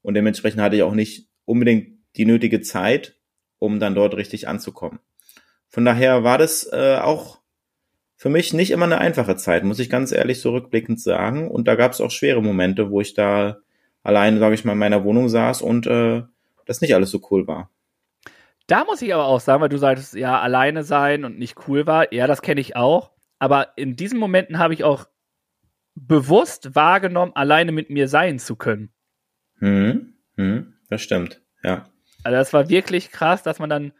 [0.02, 3.16] und dementsprechend hatte ich auch nicht unbedingt die nötige Zeit,
[3.58, 5.00] um dann dort richtig anzukommen.
[5.68, 7.40] Von daher war das äh, auch
[8.16, 11.50] für mich nicht immer eine einfache Zeit, muss ich ganz ehrlich so rückblickend sagen.
[11.50, 13.58] Und da gab es auch schwere Momente, wo ich da
[14.02, 16.22] allein, sage ich mal, in meiner Wohnung saß und äh,
[16.64, 17.70] das nicht alles so cool war.
[18.68, 21.86] Da muss ich aber auch sagen, weil du sagtest, ja, alleine sein und nicht cool
[21.86, 22.12] war.
[22.12, 23.10] Ja, das kenne ich auch.
[23.38, 25.06] Aber in diesen Momenten habe ich auch
[25.94, 28.92] bewusst wahrgenommen, alleine mit mir sein zu können.
[29.58, 31.86] Hm, hm, das stimmt, ja.
[32.24, 33.92] Also das war wirklich krass, dass man dann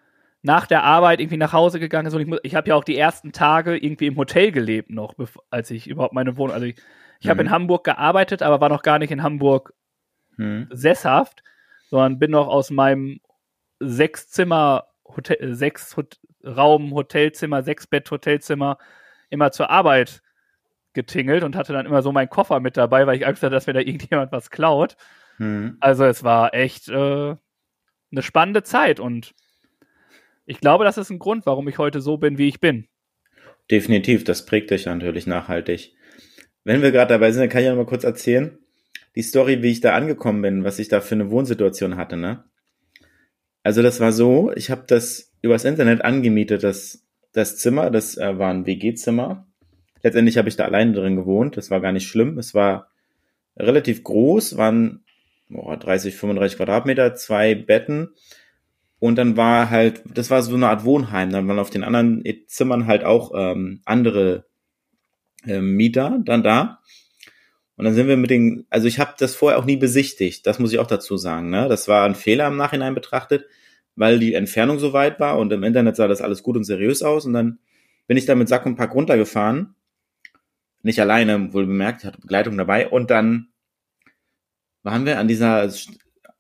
[0.42, 2.14] nach der Arbeit irgendwie nach Hause gegangen ist.
[2.14, 5.14] Und ich, ich habe ja auch die ersten Tage irgendwie im Hotel gelebt noch,
[5.50, 6.54] als ich überhaupt meine Wohnung.
[6.54, 6.76] Also ich,
[7.20, 7.30] ich mhm.
[7.30, 9.72] habe in Hamburg gearbeitet, aber war noch gar nicht in Hamburg
[10.36, 10.68] mhm.
[10.70, 11.42] sesshaft,
[11.88, 13.20] sondern bin noch aus meinem
[13.80, 18.78] sechs Zimmer Hotel, sechs Hot Raum Hotelzimmer, sechs Bett Hotelzimmer
[19.30, 20.22] immer zur Arbeit
[20.92, 23.66] getingelt und hatte dann immer so meinen Koffer mit dabei, weil ich Angst hatte, dass
[23.66, 24.96] mir da irgendjemand was klaut.
[25.38, 25.76] Mhm.
[25.80, 26.92] Also es war echt äh,
[28.10, 29.34] eine spannende Zeit und
[30.46, 32.88] ich glaube, das ist ein Grund, warum ich heute so bin, wie ich bin.
[33.70, 35.94] Definitiv, das prägt dich natürlich nachhaltig.
[36.64, 38.58] Wenn wir gerade dabei sind, kann ich ja noch mal kurz erzählen,
[39.14, 42.44] die Story, wie ich da angekommen bin, was ich da für eine Wohnsituation hatte, ne?
[43.68, 48.38] Also das war so, ich habe das übers Internet angemietet, das, das Zimmer, das äh,
[48.38, 49.46] war ein WG-Zimmer.
[50.02, 52.38] Letztendlich habe ich da alleine drin gewohnt, das war gar nicht schlimm.
[52.38, 52.88] Es war
[53.58, 55.04] relativ groß, waren
[55.50, 58.14] boah, 30, 35 Quadratmeter, zwei Betten
[59.00, 61.30] und dann war halt, das war so eine Art Wohnheim.
[61.30, 64.46] Dann waren auf den anderen Zimmern halt auch ähm, andere
[65.44, 66.78] äh, Mieter dann da.
[67.76, 70.58] Und dann sind wir mit den, also ich habe das vorher auch nie besichtigt, das
[70.58, 71.50] muss ich auch dazu sagen.
[71.50, 71.68] Ne?
[71.68, 73.44] Das war ein Fehler im Nachhinein betrachtet,
[73.99, 77.03] weil die Entfernung so weit war und im Internet sah das alles gut und seriös
[77.03, 77.26] aus.
[77.26, 77.59] Und dann
[78.07, 79.74] bin ich da mit Sack und Pack runtergefahren.
[80.82, 82.88] Nicht alleine, wohl bemerkt, ich hatte Begleitung dabei.
[82.88, 83.49] Und dann
[84.82, 85.70] waren wir an dieser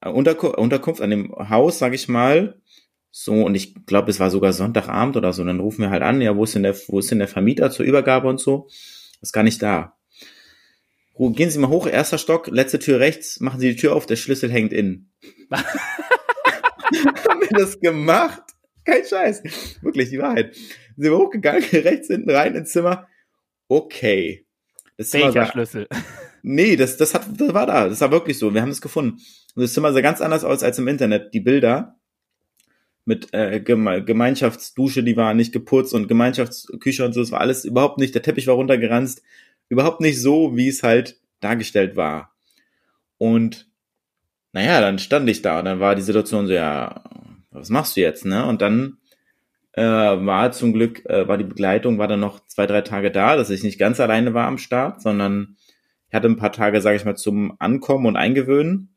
[0.00, 2.60] Unterkunft an dem Haus, sag ich mal.
[3.10, 5.44] So, und ich glaube, es war sogar Sonntagabend oder so.
[5.44, 7.70] Dann rufen wir halt an, ja, wo ist denn der, wo ist denn der Vermieter
[7.70, 8.68] zur Übergabe und so?
[9.20, 9.96] Ist gar nicht da.
[11.18, 14.14] Gehen Sie mal hoch, erster Stock, letzte Tür rechts, machen Sie die Tür auf, der
[14.14, 15.10] Schlüssel hängt innen.
[17.56, 18.42] das gemacht?
[18.84, 19.42] Kein Scheiß.
[19.82, 20.54] Wirklich, die Wahrheit.
[20.54, 23.06] Sind wir hochgegangen, rechts hinten rein ins Zimmer.
[23.68, 24.46] Okay.
[24.96, 25.88] Das Zimmer Schlüssel?
[26.40, 27.88] Nee, das, das, hat, das war da.
[27.88, 28.54] Das war wirklich so.
[28.54, 29.20] Wir haben es gefunden.
[29.54, 31.34] Und das Zimmer sah ganz anders aus als im Internet.
[31.34, 31.98] Die Bilder
[33.08, 37.64] mit äh, Geme Gemeinschaftsdusche, die war nicht geputzt und Gemeinschaftsküche und so, das war alles
[37.64, 39.22] überhaupt nicht, der Teppich war runtergeranzt,
[39.70, 42.34] überhaupt nicht so, wie es halt dargestellt war.
[43.16, 43.66] Und
[44.52, 47.02] naja, dann stand ich da und dann war die Situation so, ja,
[47.50, 48.46] was machst du jetzt, ne?
[48.46, 48.98] Und dann
[49.72, 53.36] äh, war zum Glück, äh, war die Begleitung, war dann noch zwei, drei Tage da,
[53.36, 55.56] dass ich nicht ganz alleine war am Start, sondern
[56.08, 58.94] ich hatte ein paar Tage, sage ich mal, zum Ankommen und Eingewöhnen.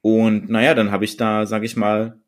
[0.00, 2.20] Und naja, dann habe ich da, sage ich mal,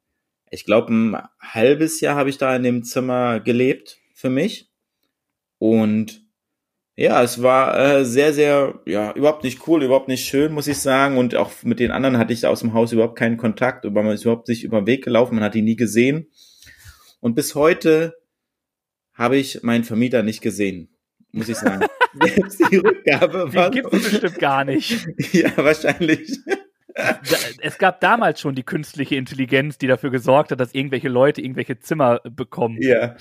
[0.50, 4.70] ich glaube, ein halbes Jahr habe ich da in dem Zimmer gelebt für mich.
[5.58, 6.25] Und
[6.96, 10.78] ja, es war äh, sehr, sehr, ja, überhaupt nicht cool, überhaupt nicht schön, muss ich
[10.78, 11.18] sagen.
[11.18, 13.84] Und auch mit den anderen hatte ich aus dem Haus überhaupt keinen Kontakt.
[13.84, 16.28] Man ist überhaupt nicht über den Weg gelaufen, man hat ihn nie gesehen.
[17.20, 18.16] Und bis heute
[19.12, 20.88] habe ich meinen Vermieter nicht gesehen,
[21.32, 21.86] muss ich sagen.
[22.22, 23.70] Selbst die Rückgabe war.
[23.70, 25.06] Die gibt es bestimmt gar nicht.
[25.32, 26.38] ja, wahrscheinlich.
[27.60, 31.78] Es gab damals schon die künstliche Intelligenz, die dafür gesorgt hat, dass irgendwelche Leute irgendwelche
[31.78, 32.78] Zimmer bekommen.
[32.80, 33.16] Ja.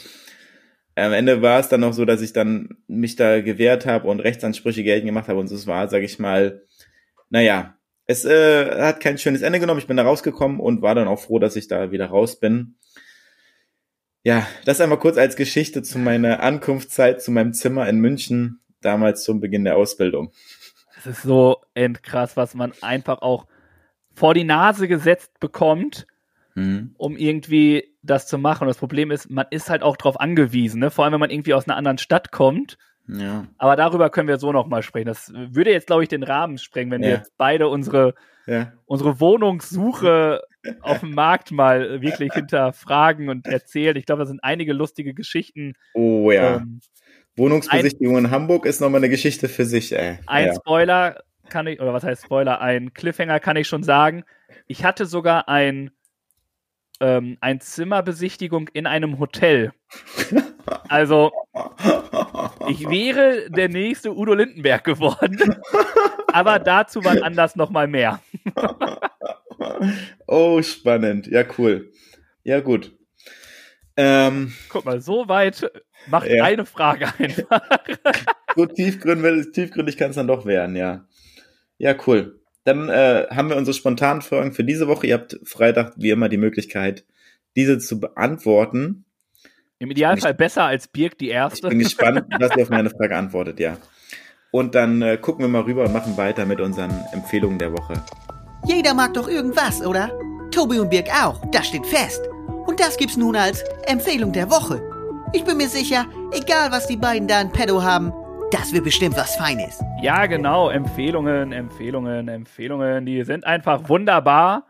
[0.95, 4.21] Am Ende war es dann noch so, dass ich dann mich da gewehrt habe und
[4.21, 6.63] Rechtsansprüche geltend gemacht habe und so es war, sage ich mal,
[7.29, 7.77] naja,
[8.07, 9.79] es äh, hat kein schönes Ende genommen.
[9.79, 12.75] Ich bin da rausgekommen und war dann auch froh, dass ich da wieder raus bin.
[14.23, 19.23] Ja, das einmal kurz als Geschichte zu meiner Ankunftszeit zu meinem Zimmer in München, damals
[19.23, 20.31] zum Beginn der Ausbildung.
[20.97, 23.45] Es ist so endkrass, was man einfach auch
[24.13, 26.07] vor die Nase gesetzt bekommt,
[26.55, 26.95] mhm.
[26.97, 28.63] um irgendwie das zu machen.
[28.63, 30.89] Und das Problem ist, man ist halt auch darauf angewiesen, ne?
[30.89, 32.77] vor allem wenn man irgendwie aus einer anderen Stadt kommt.
[33.07, 33.45] Ja.
[33.59, 35.05] Aber darüber können wir so nochmal sprechen.
[35.05, 37.09] Das würde jetzt, glaube ich, den Rahmen sprengen, wenn ja.
[37.09, 38.15] wir jetzt beide unsere,
[38.47, 38.73] ja.
[38.85, 40.41] unsere Wohnungssuche
[40.81, 43.95] auf dem Markt mal wirklich hinterfragen und erzählen.
[43.95, 45.73] Ich glaube, da sind einige lustige Geschichten.
[45.93, 46.57] Oh ja.
[46.57, 46.79] Ähm,
[47.35, 50.17] Wohnungsbesichtigung ein, in Hamburg ist nochmal eine Geschichte für sich, ey.
[50.25, 50.55] Ein ja.
[50.55, 54.23] Spoiler kann ich, oder was heißt Spoiler, ein Cliffhanger kann ich schon sagen.
[54.67, 55.91] Ich hatte sogar ein,
[56.99, 59.73] ähm, ein Zimmerbesichtigung in einem Hotel.
[60.87, 61.31] Also,
[62.67, 65.55] ich wäre der nächste Udo Lindenberg geworden.
[66.33, 68.19] aber dazu war anders nochmal mehr.
[70.27, 71.27] oh, spannend.
[71.27, 71.91] Ja, cool.
[72.43, 72.97] Ja, gut.
[73.97, 75.71] Ähm, Guck mal, so weit
[76.07, 76.43] macht ja.
[76.43, 77.61] eine Frage einfach.
[78.55, 81.07] so tiefgründig, tiefgründig kann es dann doch werden, ja.
[81.77, 82.41] Ja, cool.
[82.65, 85.07] Dann äh, haben wir unsere spontanen Fragen für diese Woche.
[85.07, 87.05] Ihr habt Freitag wie immer die Möglichkeit,
[87.55, 89.05] diese zu beantworten.
[89.77, 91.67] Im Idealfall ich, besser als Birk die erste.
[91.67, 93.77] Ich bin gespannt, was ihr auf meine Frage antwortet, ja.
[94.51, 97.93] Und dann äh, gucken wir mal rüber und machen weiter mit unseren Empfehlungen der Woche.
[98.65, 100.11] Jeder mag doch irgendwas, oder?
[100.49, 102.21] Tobi und Birk auch, das steht fest.
[102.65, 104.81] Und das gibt's nun als Empfehlung der Woche.
[105.33, 108.11] Ich bin mir sicher, egal was die beiden da in Pedo haben,
[108.51, 109.83] das wird bestimmt was Feines.
[110.01, 110.69] Ja, genau.
[110.69, 113.05] Empfehlungen, Empfehlungen, Empfehlungen.
[113.05, 114.67] Die sind einfach wunderbar.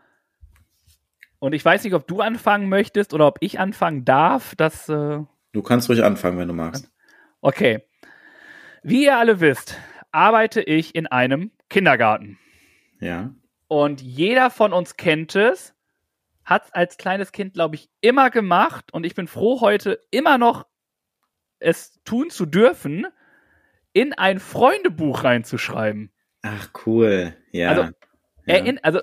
[1.38, 4.54] Und ich weiß nicht, ob du anfangen möchtest oder ob ich anfangen darf.
[4.56, 5.20] Das, äh
[5.52, 6.90] du kannst ruhig anfangen, wenn du magst.
[7.40, 7.82] Okay.
[8.82, 9.78] Wie ihr alle wisst,
[10.10, 12.38] arbeite ich in einem Kindergarten.
[13.00, 13.30] Ja.
[13.68, 15.74] Und jeder von uns kennt es,
[16.44, 18.92] hat es als kleines Kind, glaube ich, immer gemacht.
[18.92, 20.66] Und ich bin froh, heute immer noch
[21.58, 23.06] es tun zu dürfen,
[23.96, 26.12] in ein Freundebuch reinzuschreiben.
[26.42, 27.34] Ach, cool.
[27.50, 27.70] Ja.
[27.70, 27.90] Also, ja.
[28.44, 29.00] Erinn also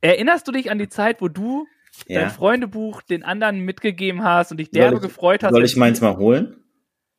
[0.00, 1.66] erinnerst du dich an die Zeit, wo du
[2.06, 2.20] ja.
[2.20, 5.50] dein Freundebuch den anderen mitgegeben hast und dich derbe ich, gefreut hast?
[5.50, 6.62] Soll ich meins mal holen?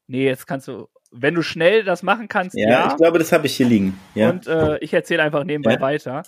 [0.07, 2.69] Nee, jetzt kannst du, wenn du schnell das machen kannst, ja.
[2.69, 2.87] ja.
[2.87, 3.99] ich glaube, das habe ich hier liegen.
[4.15, 4.29] Ja.
[4.29, 6.23] Und äh, ich erzähle einfach nebenbei weiter.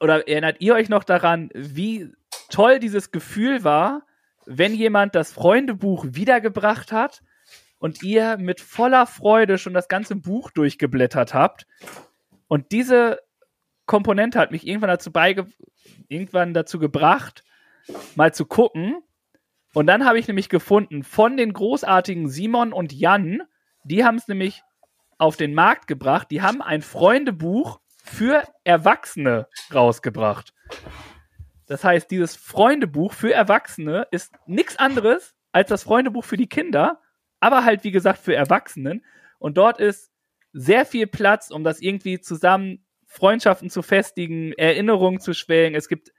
[0.00, 2.10] Oder erinnert ihr euch noch daran, wie
[2.50, 4.02] toll dieses Gefühl war,
[4.44, 7.22] wenn jemand das Freundebuch wiedergebracht hat
[7.78, 11.66] und ihr mit voller Freude schon das ganze Buch durchgeblättert habt.
[12.46, 13.20] Und diese
[13.86, 15.46] Komponente hat mich irgendwann dazu beige
[16.08, 17.44] irgendwann dazu gebracht,
[18.14, 19.02] mal zu gucken.
[19.74, 23.42] Und dann habe ich nämlich gefunden, von den großartigen Simon und Jan,
[23.84, 24.62] die haben es nämlich
[25.18, 30.54] auf den Markt gebracht, die haben ein Freundebuch für Erwachsene rausgebracht.
[31.66, 37.00] Das heißt, dieses Freundebuch für Erwachsene ist nichts anderes als das Freundebuch für die Kinder,
[37.40, 39.04] aber halt, wie gesagt, für Erwachsenen.
[39.38, 40.10] Und dort ist
[40.52, 45.76] sehr viel Platz, um das irgendwie zusammen Freundschaften zu festigen, Erinnerungen zu schwelgen.
[45.76, 46.12] Es gibt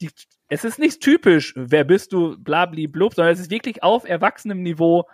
[0.00, 0.10] die,
[0.48, 4.62] es ist nicht typisch, wer bist du, blabli blub, sondern es ist wirklich auf erwachsenem
[4.62, 5.08] Niveau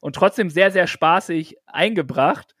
[0.00, 2.54] und trotzdem sehr, sehr spaßig eingebracht.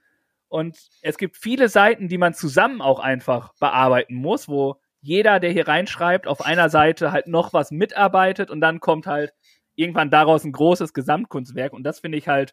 [0.48, 5.50] Und es gibt viele Seiten, die man zusammen auch einfach bearbeiten muss, wo jeder, der
[5.50, 9.32] hier reinschreibt, auf einer Seite halt noch was mitarbeitet und dann kommt halt
[9.78, 12.52] irgendwann daraus ein großes Gesamtkunstwerk und das finde ich halt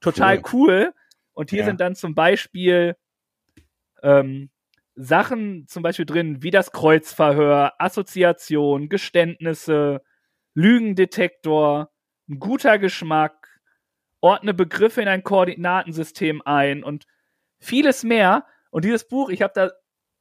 [0.00, 0.68] total cool.
[0.68, 0.94] cool.
[1.34, 1.64] Und hier ja.
[1.66, 2.96] sind dann zum Beispiel
[4.02, 4.50] ähm,
[4.94, 10.02] Sachen zum Beispiel drin, wie das Kreuzverhör, Assoziation, Geständnisse,
[10.54, 11.90] Lügendetektor,
[12.28, 13.60] ein guter Geschmack,
[14.20, 17.06] ordne Begriffe in ein Koordinatensystem ein und
[17.58, 18.46] vieles mehr.
[18.70, 19.70] Und dieses Buch, ich habe da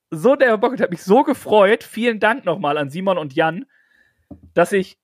[0.09, 1.83] so der Bock, ich habe mich so gefreut.
[1.83, 3.65] Vielen Dank nochmal an Simon und Jan,
[4.53, 4.97] dass ich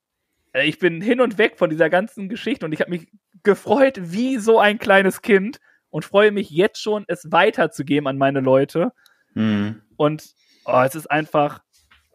[0.54, 3.08] ich bin hin und weg von dieser ganzen Geschichte und ich habe mich
[3.43, 8.41] gefreut wie so ein kleines Kind und freue mich jetzt schon, es weiterzugeben an meine
[8.41, 8.91] Leute.
[9.34, 9.82] Mhm.
[9.95, 10.34] Und
[10.66, 11.62] oh, es ist einfach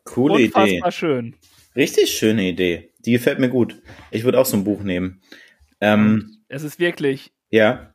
[0.04, 0.92] Coole unfassbar Idee.
[0.92, 1.36] schön.
[1.76, 2.92] Richtig schöne Idee.
[3.04, 3.82] Die gefällt mir gut.
[4.10, 5.20] Ich würde auch so ein Buch nehmen.
[5.80, 7.94] Ähm, es ist wirklich ja.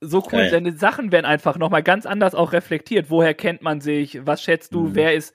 [0.00, 0.42] so cool.
[0.42, 0.50] Geil.
[0.50, 3.10] Deine Sachen werden einfach nochmal ganz anders auch reflektiert.
[3.10, 4.24] Woher kennt man sich?
[4.24, 4.88] Was schätzt du?
[4.88, 4.94] Mhm.
[4.94, 5.34] Wer ist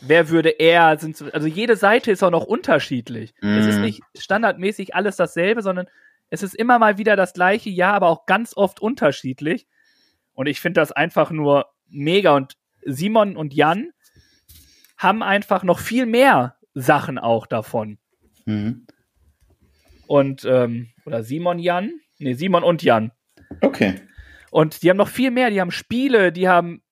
[0.00, 3.34] wer würde er, sind, also jede Seite ist auch noch unterschiedlich.
[3.40, 3.58] Mm.
[3.58, 3.82] Es ist mhm.
[3.82, 5.86] nicht standardmäßig alles dasselbe, sondern
[6.30, 9.66] es ist immer mal wieder das gleiche, ja, aber auch ganz oft unterschiedlich.
[10.32, 12.34] Und ich finde das einfach nur mega.
[12.34, 13.90] Und Simon und Jan
[14.98, 17.98] haben einfach noch viel mehr Sachen auch davon.
[18.44, 18.86] Mhm.
[20.06, 22.00] Und, ähm, oder Simon Jan?
[22.18, 23.12] Nee, Simon und Jan.
[23.60, 24.00] Okay.
[24.50, 25.50] Und die haben noch viel mehr.
[25.50, 26.82] Die haben Spiele, die haben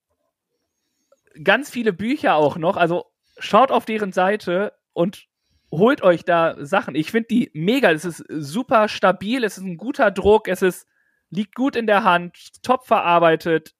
[1.43, 2.76] ganz viele Bücher auch noch.
[2.76, 3.05] Also
[3.39, 5.26] schaut auf deren Seite und
[5.70, 6.95] holt euch da Sachen.
[6.95, 7.91] Ich finde die mega.
[7.91, 10.87] Es ist super stabil, es ist ein guter Druck, es ist,
[11.30, 13.74] liegt gut in der Hand, top verarbeitet,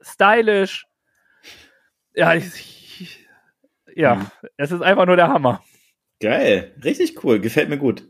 [0.00, 0.86] stylisch.
[2.14, 3.26] Ja, ich, ich,
[3.96, 4.26] ja, Mhm.
[4.56, 5.64] es ist einfach nur der Hammer.
[6.20, 8.04] Geil, richtig cool, gefällt mir gut.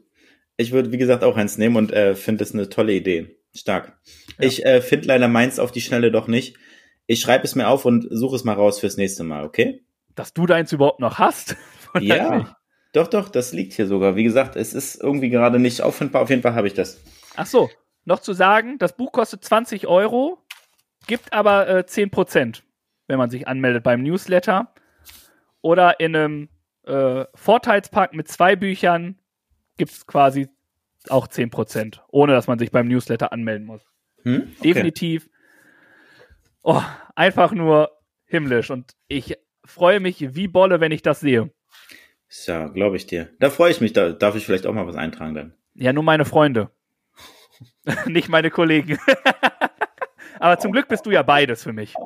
[0.57, 3.41] Ich würde, wie gesagt, auch eins nehmen und äh, finde es eine tolle Idee.
[3.57, 3.99] Stark.
[4.39, 4.47] Ja.
[4.47, 6.57] Ich äh, finde leider meins auf die Schnelle doch nicht.
[7.07, 9.85] Ich schreibe es mir auf und suche es mal raus fürs nächste Mal, okay?
[10.15, 11.57] Dass du deins überhaupt noch hast.
[12.01, 12.57] Ja.
[12.93, 14.17] Doch, doch, das liegt hier sogar.
[14.17, 16.23] Wie gesagt, es ist irgendwie gerade nicht auffindbar.
[16.23, 17.01] Auf jeden Fall habe ich das.
[17.37, 17.71] Ach so,
[18.05, 20.39] noch zu sagen, das Buch kostet 20 Euro,
[21.07, 22.63] gibt aber äh, 10%,
[23.07, 24.75] wenn man sich anmeldet beim Newsletter.
[25.61, 26.49] Oder in einem
[26.85, 29.19] äh, Vorteilspack mit zwei Büchern
[29.77, 30.49] gibt es quasi
[31.09, 33.83] auch 10%, ohne dass man sich beim Newsletter anmelden muss.
[34.23, 34.53] Hm?
[34.59, 34.73] Okay.
[34.73, 35.29] Definitiv.
[36.67, 36.83] Oh,
[37.15, 37.91] einfach nur
[38.25, 38.71] himmlisch.
[38.71, 41.53] Und ich freue mich wie Bolle, wenn ich das sehe.
[42.47, 43.29] Ja, glaube ich dir.
[43.39, 43.93] Da freue ich mich.
[43.93, 45.55] Da darf ich vielleicht auch mal was eintragen dann.
[45.75, 46.71] Ja, nur meine Freunde.
[48.07, 48.99] Nicht meine Kollegen.
[50.41, 51.95] Aber zum Glück bist du ja beides für mich.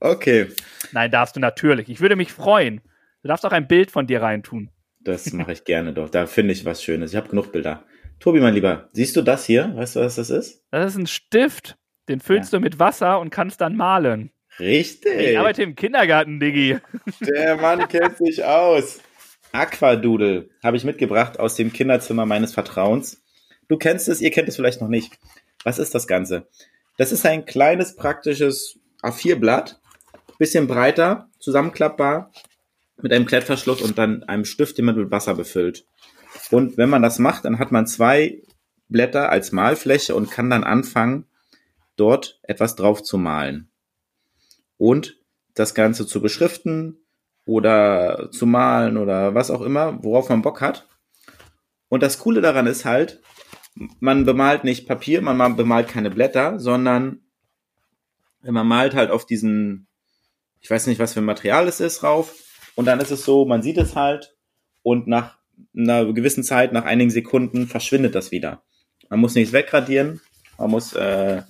[0.00, 0.48] Okay,
[0.92, 1.88] Nein, darfst du natürlich.
[1.88, 2.80] Ich würde mich freuen.
[3.22, 4.70] Du darfst auch ein Bild von dir reintun.
[5.00, 6.08] das mache ich gerne doch.
[6.10, 7.12] Da finde ich was Schönes.
[7.12, 7.84] Ich habe genug Bilder.
[8.18, 9.72] Tobi, mein Lieber, siehst du das hier?
[9.76, 10.64] Weißt du, was das ist?
[10.70, 11.76] Das ist ein Stift.
[12.08, 14.30] Den füllst du mit Wasser und kannst dann malen.
[14.58, 15.16] Richtig.
[15.18, 16.78] Ich arbeite im Kindergarten, Diggi.
[17.20, 19.00] Der Mann kennt sich aus.
[19.52, 23.22] Aquadoodle habe ich mitgebracht aus dem Kinderzimmer meines Vertrauens.
[23.68, 25.18] Du kennst es, ihr kennt es vielleicht noch nicht.
[25.64, 26.48] Was ist das Ganze?
[26.98, 29.80] Das ist ein kleines, praktisches A4-Blatt,
[30.38, 32.32] bisschen breiter, zusammenklappbar,
[33.00, 35.86] mit einem Klettverschluss und dann einem Stift, den man mit Wasser befüllt.
[36.50, 38.42] Und wenn man das macht, dann hat man zwei
[38.88, 41.26] Blätter als Malfläche und kann dann anfangen,
[42.02, 43.70] dort etwas drauf zu malen.
[44.76, 45.16] Und
[45.54, 46.98] das Ganze zu beschriften
[47.44, 50.88] oder zu malen oder was auch immer, worauf man Bock hat.
[51.88, 53.20] Und das Coole daran ist halt,
[54.00, 57.20] man bemalt nicht Papier, man ma- bemalt keine Blätter, sondern
[58.42, 59.86] man malt halt auf diesen,
[60.60, 62.34] ich weiß nicht, was für ein Material es ist, rauf.
[62.74, 64.34] Und dann ist es so, man sieht es halt
[64.82, 65.38] und nach
[65.76, 68.64] einer gewissen Zeit, nach einigen Sekunden, verschwindet das wieder.
[69.08, 70.20] Man muss nichts wegradieren,
[70.58, 71.42] man muss äh,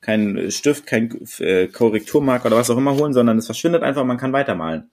[0.00, 4.16] keinen Stift, kein äh, Korrekturmarker oder was auch immer holen, sondern es verschwindet einfach, man
[4.16, 4.90] kann weitermalen.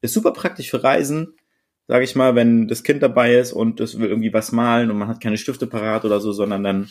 [0.00, 1.34] Ist super praktisch für Reisen,
[1.88, 4.98] sage ich mal, wenn das Kind dabei ist und es will irgendwie was malen und
[4.98, 6.90] man hat keine Stifte parat oder so, sondern dann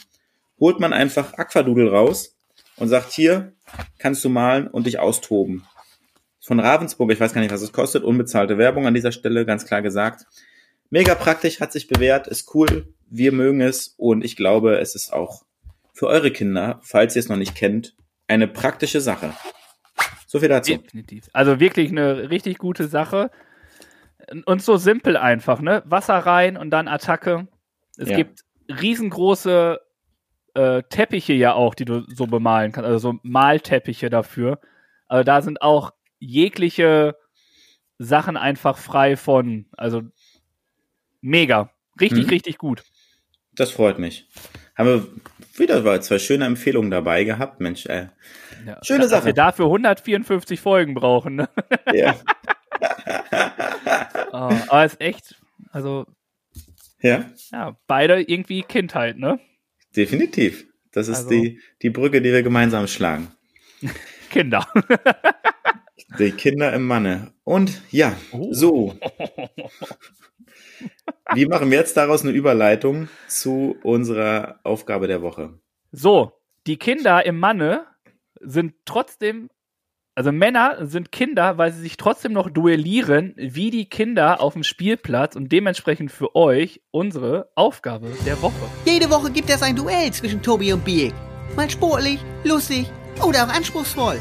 [0.59, 2.35] holt man einfach Aquadoodle raus
[2.77, 3.53] und sagt, hier
[3.99, 5.65] kannst du malen und dich austoben.
[6.39, 9.65] Von Ravensburg, ich weiß gar nicht, was es kostet, unbezahlte Werbung an dieser Stelle, ganz
[9.65, 10.25] klar gesagt.
[10.89, 15.13] Mega praktisch, hat sich bewährt, ist cool, wir mögen es und ich glaube, es ist
[15.13, 15.43] auch
[16.01, 17.95] für eure Kinder, falls ihr es noch nicht kennt,
[18.27, 19.35] eine praktische Sache.
[20.25, 20.75] So viel dazu.
[20.75, 21.29] Definitiv.
[21.31, 23.29] Also wirklich eine richtig gute Sache.
[24.45, 25.83] Und so simpel einfach, ne?
[25.85, 27.47] Wasser rein und dann Attacke.
[27.97, 28.15] Es Ja.
[28.15, 29.79] gibt riesengroße
[30.55, 34.59] äh, Teppiche ja auch, die du so bemalen kannst, also so Malteppiche dafür.
[35.07, 37.15] Also da sind auch jegliche
[37.99, 39.67] Sachen einfach frei von.
[39.77, 40.01] Also
[41.21, 41.69] mega.
[41.99, 42.29] Richtig, Mhm.
[42.29, 42.83] richtig gut.
[43.53, 44.27] Das freut mich.
[44.81, 44.89] Haben
[45.57, 47.85] wir wieder zwei schöne Empfehlungen dabei gehabt, Mensch.
[47.85, 48.07] Äh.
[48.65, 48.79] Ja.
[48.83, 49.25] Schöne Dass Sache.
[49.27, 51.35] wir dafür 154 Folgen brauchen.
[51.35, 51.49] Ne?
[51.93, 52.15] Ja.
[54.33, 55.35] Oh, aber ist echt,
[55.71, 56.05] also
[57.01, 59.39] ja, ja, beide irgendwie Kindheit, ne?
[59.95, 60.65] definitiv.
[60.93, 63.31] Das ist Also- die, die Brücke, die wir gemeinsam schlagen.
[64.31, 64.65] Kinder.
[66.17, 67.33] Die Kinder im Manne.
[67.43, 68.47] Und ja, Oh.
[68.53, 68.95] so.
[71.33, 75.53] Wie machen wir jetzt daraus eine Überleitung zu unserer Aufgabe der Woche?
[75.91, 76.33] So,
[76.67, 77.85] die Kinder im Manne
[78.39, 79.49] sind trotzdem,
[80.15, 84.63] also Männer sind Kinder, weil sie sich trotzdem noch duellieren, wie die Kinder auf dem
[84.63, 88.69] Spielplatz und dementsprechend für euch unsere Aufgabe der Woche.
[88.85, 91.13] Jede Woche gibt es ein Duell zwischen Tobi und Biek.
[91.55, 92.87] Mal sportlich, lustig
[93.25, 94.19] oder auch anspruchsvoll.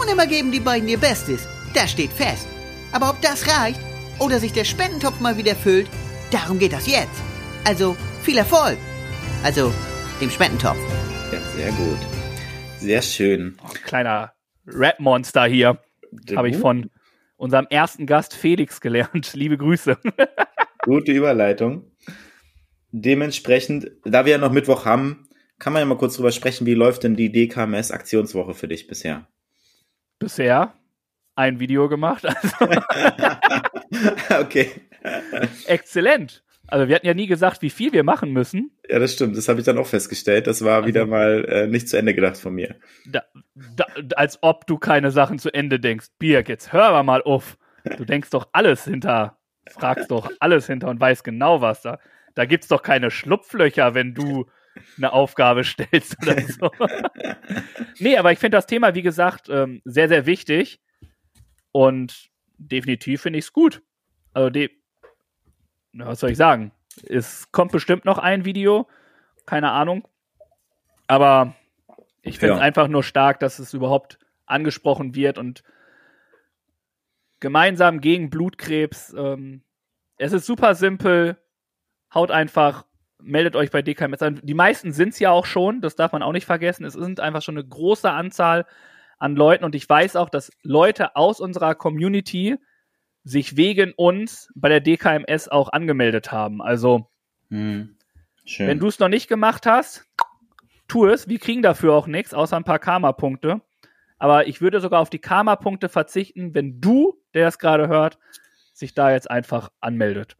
[0.00, 1.46] Und immer geben die beiden ihr Bestes.
[1.74, 2.46] Das steht fest.
[2.92, 3.80] Aber ob das reicht
[4.18, 5.88] oder sich der Spendentopf mal wieder füllt,
[6.30, 7.22] darum geht das jetzt.
[7.64, 8.78] Also viel Erfolg.
[9.42, 9.72] Also
[10.20, 10.78] dem Spendentopf.
[11.32, 11.98] Ja, sehr gut.
[12.78, 13.56] Sehr schön.
[13.62, 14.32] Oh, kleiner
[14.66, 15.78] Rap-Monster hier,
[16.36, 16.90] habe ich von
[17.36, 19.32] unserem ersten Gast Felix gelernt.
[19.34, 19.98] Liebe Grüße.
[20.84, 21.90] Gute Überleitung.
[22.90, 26.74] Dementsprechend, da wir ja noch Mittwoch haben, kann man ja mal kurz drüber sprechen, wie
[26.74, 29.26] läuft denn die DKMS-Aktionswoche für dich bisher?
[30.18, 30.74] Bisher
[31.34, 32.26] ein Video gemacht.
[32.26, 32.48] Also
[34.40, 34.70] okay.
[35.66, 36.44] exzellent.
[36.68, 38.70] Also wir hatten ja nie gesagt, wie viel wir machen müssen.
[38.88, 39.36] Ja, das stimmt.
[39.36, 40.46] Das habe ich dann auch festgestellt.
[40.46, 42.76] Das war wieder mal äh, nicht zu Ende gedacht von mir.
[43.06, 43.24] Da,
[43.76, 43.86] da,
[44.16, 46.06] als ob du keine Sachen zu Ende denkst.
[46.18, 47.58] Birg, jetzt hör mal auf.
[47.98, 49.36] Du denkst doch alles hinter
[49.70, 51.98] fragst doch alles hinter und weißt genau, was da.
[52.34, 54.46] Da gibt's doch keine Schlupflöcher, wenn du
[54.96, 56.70] eine Aufgabe stellst oder so.
[57.98, 60.80] nee, aber ich finde das Thema, wie gesagt, ähm, sehr, sehr wichtig.
[61.72, 62.30] Und
[62.68, 63.82] definitiv finde ich es gut.
[64.32, 64.70] Also, de
[65.92, 66.72] was soll ich sagen?
[67.06, 68.88] Es kommt bestimmt noch ein Video.
[69.46, 70.08] Keine Ahnung.
[71.06, 71.54] Aber
[72.22, 72.64] ich finde es ja.
[72.64, 75.62] einfach nur stark, dass es überhaupt angesprochen wird und
[77.40, 79.14] gemeinsam gegen Blutkrebs.
[79.16, 79.62] Ähm,
[80.16, 81.36] es ist super simpel.
[82.14, 82.86] Haut einfach,
[83.20, 84.40] meldet euch bei DKMS an.
[84.42, 86.84] Die meisten sind es ja auch schon, das darf man auch nicht vergessen.
[86.84, 88.66] Es sind einfach schon eine große Anzahl
[89.22, 92.58] an Leuten und ich weiß auch, dass Leute aus unserer Community
[93.22, 96.60] sich wegen uns bei der DKMS auch angemeldet haben.
[96.60, 97.08] Also,
[97.48, 97.96] hm.
[98.58, 100.08] wenn du es noch nicht gemacht hast,
[100.88, 101.28] tu es.
[101.28, 103.60] Wir kriegen dafür auch nichts, außer ein paar Karma-Punkte.
[104.18, 108.18] Aber ich würde sogar auf die Karma-Punkte verzichten, wenn du, der es gerade hört,
[108.72, 110.36] sich da jetzt einfach anmeldet.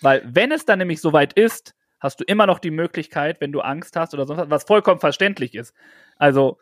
[0.00, 3.60] Weil wenn es dann nämlich soweit ist, hast du immer noch die Möglichkeit, wenn du
[3.60, 5.72] Angst hast oder sonst was, was vollkommen verständlich ist.
[6.16, 6.58] Also,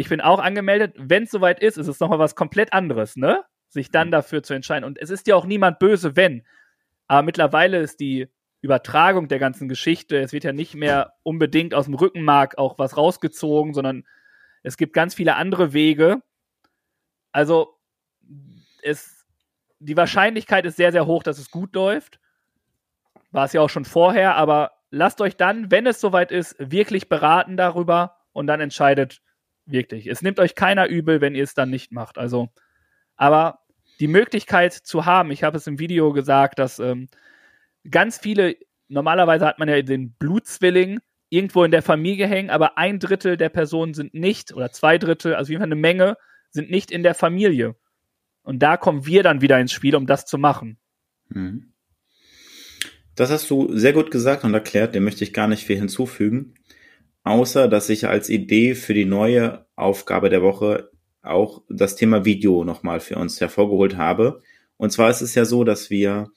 [0.00, 0.94] ich bin auch angemeldet.
[0.96, 3.44] Wenn es soweit ist, ist es nochmal was komplett anderes, ne?
[3.68, 4.86] Sich dann dafür zu entscheiden.
[4.86, 6.42] Und es ist ja auch niemand böse, wenn.
[7.06, 8.28] Aber mittlerweile ist die
[8.62, 12.96] Übertragung der ganzen Geschichte, es wird ja nicht mehr unbedingt aus dem Rückenmark auch was
[12.96, 14.06] rausgezogen, sondern
[14.62, 16.22] es gibt ganz viele andere Wege.
[17.30, 17.78] Also
[18.82, 19.26] es,
[19.80, 22.20] die Wahrscheinlichkeit ist sehr, sehr hoch, dass es gut läuft.
[23.32, 27.10] War es ja auch schon vorher, aber lasst euch dann, wenn es soweit ist, wirklich
[27.10, 29.20] beraten darüber und dann entscheidet
[29.72, 30.06] wirklich.
[30.06, 32.18] Es nimmt euch keiner übel, wenn ihr es dann nicht macht.
[32.18, 32.48] Also,
[33.16, 33.60] aber
[34.00, 37.08] die Möglichkeit zu haben, ich habe es im Video gesagt, dass ähm,
[37.88, 38.56] ganz viele,
[38.88, 41.00] normalerweise hat man ja den Blutzwilling,
[41.30, 45.34] irgendwo in der Familie hängen, aber ein Drittel der Personen sind nicht, oder zwei Drittel,
[45.34, 46.16] also jeden Fall eine Menge,
[46.50, 47.76] sind nicht in der Familie.
[48.42, 50.78] Und da kommen wir dann wieder ins Spiel, um das zu machen.
[51.28, 51.72] Mhm.
[53.14, 56.54] Das hast du sehr gut gesagt und erklärt, dem möchte ich gar nicht viel hinzufügen.
[57.22, 60.90] Außer, dass ich als Idee für die neue Aufgabe der Woche
[61.22, 64.40] auch das Thema Video nochmal für uns hervorgeholt habe.
[64.76, 66.28] Und zwar ist es ja so, dass wir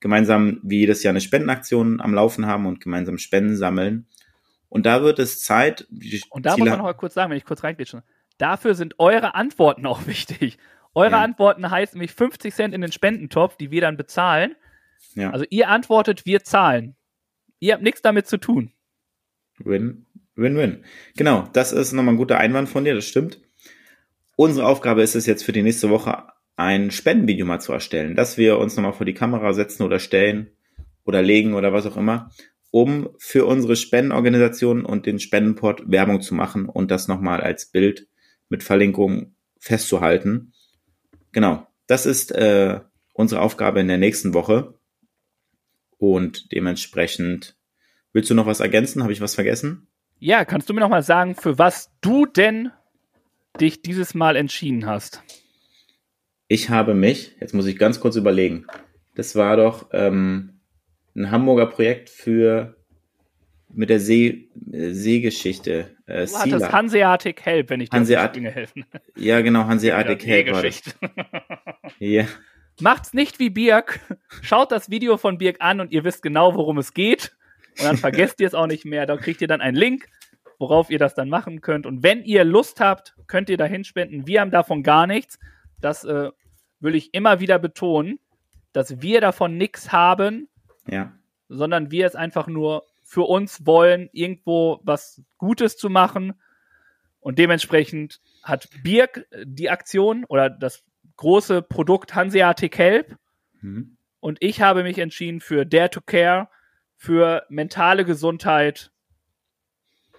[0.00, 4.06] gemeinsam wie jedes Jahr eine Spendenaktion am Laufen haben und gemeinsam Spenden sammeln.
[4.68, 5.86] Und da wird es Zeit.
[6.30, 8.02] Und da Ziele muss man noch mal kurz sagen, wenn ich kurz reingehe.
[8.38, 10.58] Dafür sind eure Antworten auch wichtig.
[10.94, 11.22] Eure ja.
[11.22, 14.54] Antworten heißt nämlich 50 Cent in den Spendentopf, die wir dann bezahlen.
[15.14, 15.30] Ja.
[15.30, 16.96] Also ihr antwortet, wir zahlen.
[17.60, 18.72] Ihr habt nichts damit zu tun.
[19.58, 20.84] Win, win, win.
[21.16, 23.40] Genau, das ist nochmal ein guter Einwand von dir, das stimmt.
[24.36, 26.24] Unsere Aufgabe ist es jetzt für die nächste Woche,
[26.56, 30.50] ein Spendenvideo mal zu erstellen, dass wir uns nochmal vor die Kamera setzen oder stellen
[31.04, 32.30] oder legen oder was auch immer
[32.72, 38.08] um für unsere Spendenorganisation und den Spendenport Werbung zu machen und das nochmal als Bild
[38.48, 40.54] mit Verlinkung festzuhalten.
[41.32, 42.80] Genau, das ist äh,
[43.12, 44.74] unsere Aufgabe in der nächsten Woche.
[45.98, 47.56] Und dementsprechend,
[48.14, 49.02] willst du noch was ergänzen?
[49.02, 49.86] Habe ich was vergessen?
[50.24, 52.70] Ja, kannst du mir noch mal sagen, für was du denn
[53.60, 55.20] dich dieses Mal entschieden hast?
[56.46, 58.68] Ich habe mich, jetzt muss ich ganz kurz überlegen,
[59.16, 60.60] das war doch ähm,
[61.16, 62.76] ein Hamburger Projekt für
[63.68, 65.96] mit der See, Seegeschichte.
[66.06, 68.84] Äh, du hattest Hanseatic Help, wenn ich dir Hanseat Dinge helfen.
[69.16, 70.82] Ja, genau, Hanseatic Help war das.
[71.98, 72.28] ja.
[72.80, 74.00] Macht's nicht wie Birk.
[74.40, 77.21] Schaut das Video von Birk an und ihr wisst genau, worum es geht.
[77.78, 79.06] Und dann vergesst ihr es auch nicht mehr.
[79.06, 80.08] Da kriegt ihr dann einen Link,
[80.58, 81.86] worauf ihr das dann machen könnt.
[81.86, 84.26] Und wenn ihr Lust habt, könnt ihr dahin spenden.
[84.26, 85.38] Wir haben davon gar nichts.
[85.80, 86.30] Das äh,
[86.80, 88.18] will ich immer wieder betonen,
[88.72, 90.48] dass wir davon nichts haben,
[90.86, 91.12] ja.
[91.48, 96.34] Sondern wir es einfach nur für uns wollen, irgendwo was Gutes zu machen.
[97.20, 100.82] Und dementsprechend hat Birk die Aktion oder das
[101.16, 103.16] große Produkt Hanseatic Help.
[103.60, 103.96] Mhm.
[104.20, 106.48] Und ich habe mich entschieden für Dare to Care,
[107.02, 108.92] für mentale Gesundheit,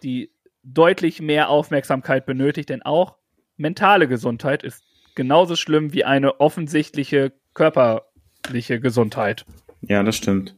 [0.04, 0.32] die
[0.64, 3.16] deutlich mehr Aufmerksamkeit benötigt, denn auch
[3.56, 4.84] mentale Gesundheit ist
[5.16, 9.46] genauso schlimm wie eine offensichtliche körperliche Gesundheit.
[9.80, 10.58] Ja, das stimmt.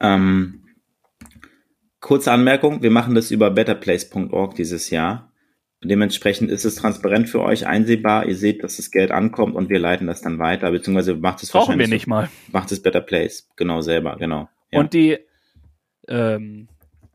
[0.00, 0.64] Ähm,
[2.00, 5.34] kurze Anmerkung, wir machen das über betterplace.org dieses Jahr.
[5.84, 8.24] Dementsprechend ist es transparent für euch einsehbar.
[8.24, 11.50] Ihr seht, dass das Geld ankommt und wir leiten das dann weiter, beziehungsweise macht es
[11.50, 12.30] Brauchen wir nicht so, mal.
[12.52, 14.48] Macht es Better Place, genau selber, genau.
[14.70, 14.80] Ja.
[14.80, 15.18] Und die,
[16.08, 16.68] ähm,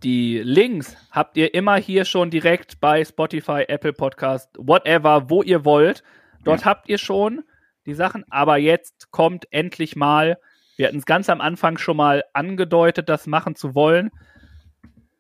[0.03, 5.63] die Links habt ihr immer hier schon direkt bei Spotify, Apple Podcast, whatever, wo ihr
[5.65, 6.03] wollt.
[6.43, 6.65] Dort ja.
[6.65, 7.43] habt ihr schon
[7.85, 10.37] die Sachen, aber jetzt kommt endlich mal
[10.81, 14.09] wir hatten es ganz am Anfang schon mal angedeutet, das machen zu wollen.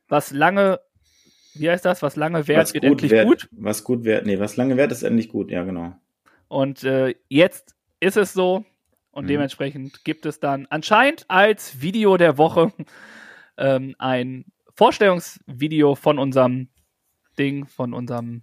[0.07, 0.79] Was lange,
[1.53, 2.01] wie heißt das?
[2.01, 3.47] Was lange wert was wird endlich wert, gut.
[3.51, 5.93] Was gut wert, nee, was lange wert ist endlich gut, ja, genau.
[6.47, 8.65] Und äh, jetzt ist es so,
[9.11, 9.27] Und Mhm.
[9.27, 12.71] dementsprechend gibt es dann anscheinend als Video der Woche
[13.61, 14.45] ähm, ein
[14.75, 16.69] Vorstellungsvideo von unserem
[17.37, 18.41] Ding, von unserem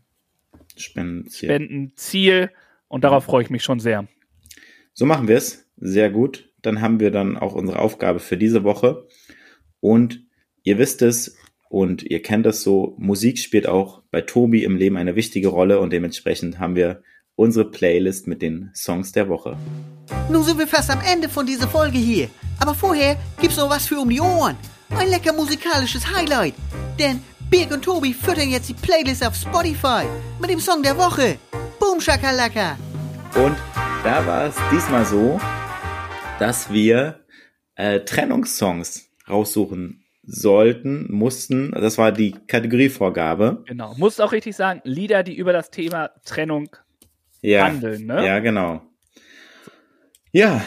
[0.77, 1.49] Spendenziel.
[1.49, 2.51] Spendenziel.
[2.87, 4.07] Und darauf freue ich mich schon sehr.
[4.95, 5.69] So machen wir es.
[5.77, 6.49] Sehr gut.
[6.63, 9.07] Dann haben wir dann auch unsere Aufgabe für diese Woche.
[9.81, 10.25] Und
[10.63, 11.37] ihr wisst es
[11.69, 15.81] und ihr kennt es so, Musik spielt auch bei Tobi im Leben eine wichtige Rolle
[15.81, 17.03] und dementsprechend haben wir
[17.37, 19.57] unsere Playlist mit den Songs der Woche.
[20.31, 22.29] Nun sind wir fast am Ende von dieser Folge hier.
[22.59, 24.57] Aber vorher gibt's noch was für um die Ohren.
[24.91, 26.55] Ein lecker musikalisches Highlight.
[26.99, 30.05] Denn Birg und Tobi füttern jetzt die Playlist auf Spotify
[30.41, 31.39] mit dem Song der Woche.
[31.79, 32.77] Boom Shakalaka.
[33.35, 33.57] Und
[34.05, 35.41] da war es diesmal so,
[36.39, 37.25] dass wir
[37.77, 41.71] äh, Trennungssongs raussuchen sollten, mussten.
[41.73, 43.65] Das war die Kategorievorgabe.
[43.67, 43.95] Genau.
[43.97, 46.69] Muss auch richtig sagen, Lieder, die über das Thema Trennung
[47.41, 48.27] Ja, handeln, ne?
[48.27, 48.83] ja, genau.
[50.33, 50.61] Ja,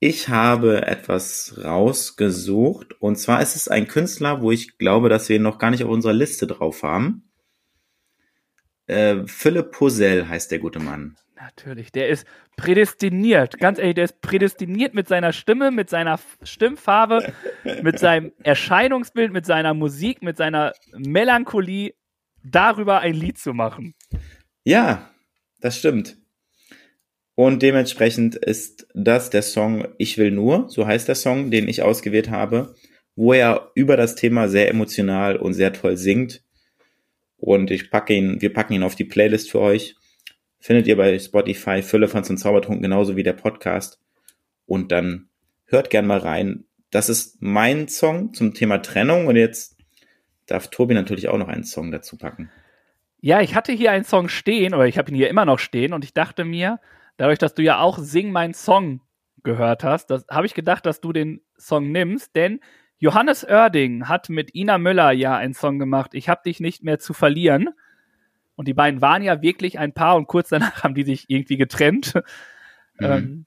[0.00, 5.36] ich habe etwas rausgesucht und zwar ist es ein Künstler, wo ich glaube, dass wir
[5.36, 7.30] ihn noch gar nicht auf unserer Liste drauf haben.
[8.86, 11.16] Äh, Philipp Posel heißt der gute Mann.
[11.36, 12.26] Natürlich, der ist
[12.56, 13.58] prädestiniert.
[13.58, 17.32] Ganz ehrlich, der ist prädestiniert mit seiner Stimme, mit seiner Stimmfarbe,
[17.82, 21.94] mit seinem Erscheinungsbild, mit seiner Musik, mit seiner Melancholie,
[22.42, 23.94] darüber ein Lied zu machen.
[24.64, 25.10] Ja,
[25.60, 26.16] das stimmt.
[27.38, 31.82] Und dementsprechend ist das der Song Ich will nur, so heißt der Song, den ich
[31.82, 32.74] ausgewählt habe,
[33.14, 36.42] wo er über das Thema sehr emotional und sehr toll singt.
[37.36, 39.94] Und ich packe ihn, wir packen ihn auf die Playlist für euch.
[40.58, 44.00] Findet ihr bei Spotify Füllefans und Zaubertrunken genauso wie der Podcast.
[44.66, 45.28] Und dann
[45.66, 46.64] hört gern mal rein.
[46.90, 49.76] Das ist mein Song zum Thema Trennung und jetzt
[50.46, 52.50] darf Tobi natürlich auch noch einen Song dazu packen.
[53.20, 55.92] Ja, ich hatte hier einen Song stehen, oder ich habe ihn hier immer noch stehen,
[55.92, 56.80] und ich dachte mir,
[57.18, 59.02] dadurch, dass du ja auch Sing mein Song
[59.42, 62.60] gehört hast, habe ich gedacht, dass du den Song nimmst, denn
[62.98, 66.98] Johannes Oerding hat mit Ina Müller ja einen Song gemacht, Ich hab dich nicht mehr
[66.98, 67.68] zu verlieren.
[68.56, 71.56] Und die beiden waren ja wirklich ein Paar und kurz danach haben die sich irgendwie
[71.56, 72.14] getrennt.
[72.98, 73.06] Mhm.
[73.06, 73.46] Ähm,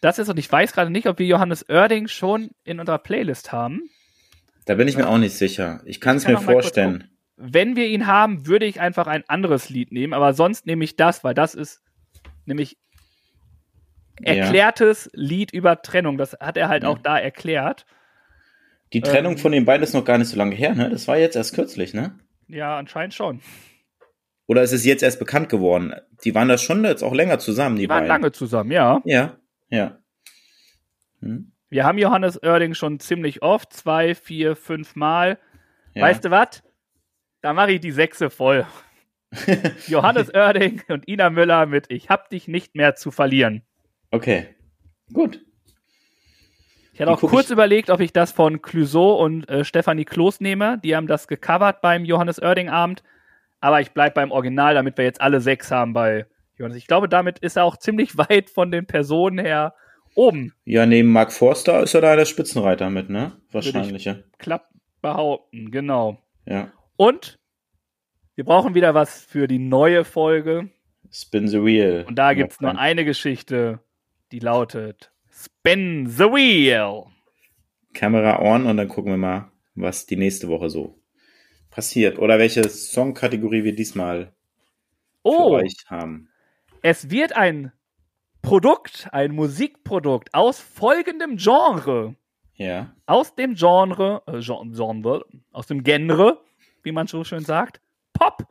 [0.00, 3.52] das ist, und ich weiß gerade nicht, ob wir Johannes Oerding schon in unserer Playlist
[3.52, 3.88] haben.
[4.64, 5.80] Da bin ich mir auch nicht sicher.
[5.84, 7.08] Ich kann es mir vorstellen.
[7.36, 10.96] wenn wir ihn haben, würde ich einfach ein anderes Lied nehmen, aber sonst nehme ich
[10.96, 11.82] das, weil das ist
[12.44, 12.76] nämlich
[14.20, 14.34] Ja.
[14.34, 16.18] erklärtes Lied über Trennung.
[16.18, 16.88] Das hat er halt Ja.
[16.90, 17.86] auch da erklärt.
[18.92, 20.90] Die Trennung Ähm, von den beiden ist noch gar nicht so lange her, ne?
[20.90, 22.18] Das war jetzt erst kürzlich, ne?
[22.46, 23.40] Ja, anscheinend schon.
[24.46, 25.94] Oder ist es jetzt erst bekannt geworden?
[26.24, 28.08] Die waren da schon jetzt auch länger zusammen, die, Die waren beiden.
[28.08, 29.00] lange zusammen, ja.
[29.04, 29.38] Ja,
[29.70, 29.98] ja.
[31.20, 31.52] Hm?
[31.70, 35.38] Wir haben Johannes Oerding schon ziemlich oft, zwei, vier, fünf Mal.
[35.94, 36.02] ja.
[36.02, 36.62] Weißt du was?
[37.40, 38.66] Da mache ich die Sechse voll.
[39.86, 43.62] Johannes Oerding und Ina Müller mit Ich hab dich nicht mehr zu verlieren.
[44.10, 44.48] Okay.
[45.12, 45.40] Gut.
[46.92, 50.40] Ich hatte auch kurz ich- überlegt, ob ich das von Clouseau und äh, Stefanie Kloß
[50.40, 50.78] nehme.
[50.84, 53.02] Die haben das gecovert beim Johannes Oerding Abend.
[53.60, 56.26] Aber ich bleibe beim Original, damit wir jetzt alle sechs haben bei
[56.58, 56.76] Johannes.
[56.76, 59.74] Ich glaube, damit ist er auch ziemlich weit von den Personen her
[60.14, 60.52] oben.
[60.66, 63.32] Ja, neben Mark Forster ist er da der Spitzenreiter mit, ne?
[63.50, 64.16] Wahrscheinlich, ja.
[64.38, 64.70] Klappt
[65.00, 66.18] behaupten, genau.
[66.44, 66.70] Ja.
[66.96, 67.38] Und
[68.34, 70.70] wir brauchen wieder was für die neue Folge.
[71.10, 72.04] Spin the Wheel.
[72.08, 73.80] Und da gibt es nur eine Geschichte,
[74.30, 77.04] die lautet Spin the Wheel.
[77.92, 80.98] Kamera on und dann gucken wir mal, was die nächste Woche so
[81.70, 82.18] passiert.
[82.18, 84.26] Oder welche Songkategorie wir diesmal
[85.22, 86.28] für Oh, euch haben.
[86.82, 87.72] es wird ein
[88.40, 92.16] Produkt, ein Musikprodukt aus folgendem Genre.
[92.54, 92.94] Ja.
[93.06, 96.40] Aus dem Genre, äh, Gen- Genre, aus dem Genre,
[96.82, 97.80] wie man so schön sagt,
[98.12, 98.46] Pop.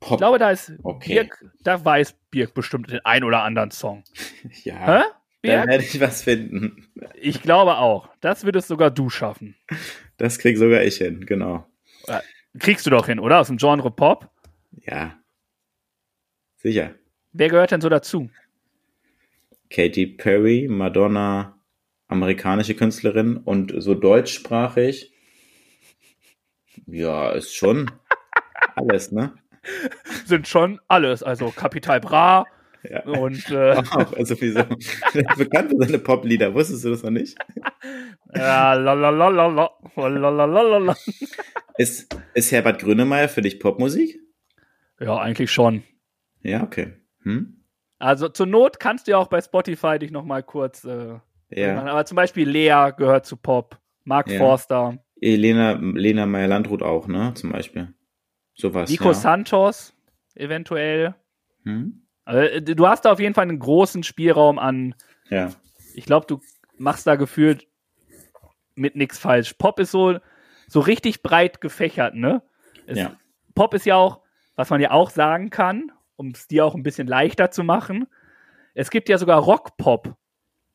[0.00, 0.12] Pop.
[0.12, 1.14] Ich glaube, da ist Okay.
[1.14, 4.04] Birk, da weiß Birk bestimmt den ein oder anderen Song.
[4.64, 4.74] ja.
[4.74, 5.02] Hä?
[5.42, 5.66] Da Birk?
[5.68, 6.88] werde ich was finden.
[7.14, 8.08] Ich glaube auch.
[8.20, 9.56] Das würdest sogar du schaffen.
[10.16, 11.66] Das krieg sogar ich hin, genau.
[12.58, 13.40] Kriegst du doch hin, oder?
[13.40, 14.30] Aus dem Genre Pop.
[14.84, 15.18] Ja.
[16.56, 16.94] Sicher.
[17.32, 18.30] Wer gehört denn so dazu?
[19.70, 21.58] Katy Perry, Madonna,
[22.08, 25.12] amerikanische Künstlerin und so deutschsprachig.
[26.86, 27.90] Ja, ist schon
[28.78, 29.32] alles, ne?
[30.24, 31.22] Sind schon alles.
[31.22, 32.44] Also Capital Bra
[32.88, 33.02] Ja.
[33.04, 34.62] und äh, Auch, also wieso?
[35.36, 37.36] Bekannt für seine Poplieder, wusstest du das noch nicht?
[38.34, 40.96] ja, lalalala, lalalala.
[41.76, 44.18] Ist, ist Herbert Grönemeyer für dich Popmusik?
[45.00, 45.82] Ja, eigentlich schon.
[46.42, 46.94] Ja, okay.
[47.22, 47.64] Hm?
[47.98, 51.20] Also zur Not kannst du ja auch bei Spotify dich noch mal kurz äh, machen.
[51.50, 51.84] Ja.
[51.84, 53.78] Aber zum Beispiel Lea gehört zu Pop.
[54.04, 54.38] Mark Ja.
[54.38, 54.98] Forster.
[55.20, 57.32] Elena, Lena Meyer-Landrut auch, ne?
[57.34, 57.92] Zum Beispiel.
[58.58, 58.90] Sowas.
[58.90, 59.14] Nico ja.
[59.14, 59.94] Santos
[60.34, 61.14] eventuell.
[61.64, 62.02] Hm?
[62.24, 64.94] Also, äh, du hast da auf jeden Fall einen großen Spielraum an.
[65.30, 65.50] Ja.
[65.94, 66.40] Ich glaube, du
[66.76, 67.66] machst da gefühlt
[68.74, 69.54] mit nichts falsch.
[69.54, 70.18] Pop ist so,
[70.66, 72.42] so richtig breit gefächert, ne?
[72.86, 73.16] Es, Ja.
[73.54, 74.20] Pop ist ja auch,
[74.54, 78.06] was man ja auch sagen kann, um es dir auch ein bisschen leichter zu machen.
[78.74, 80.14] Es gibt ja sogar Rockpop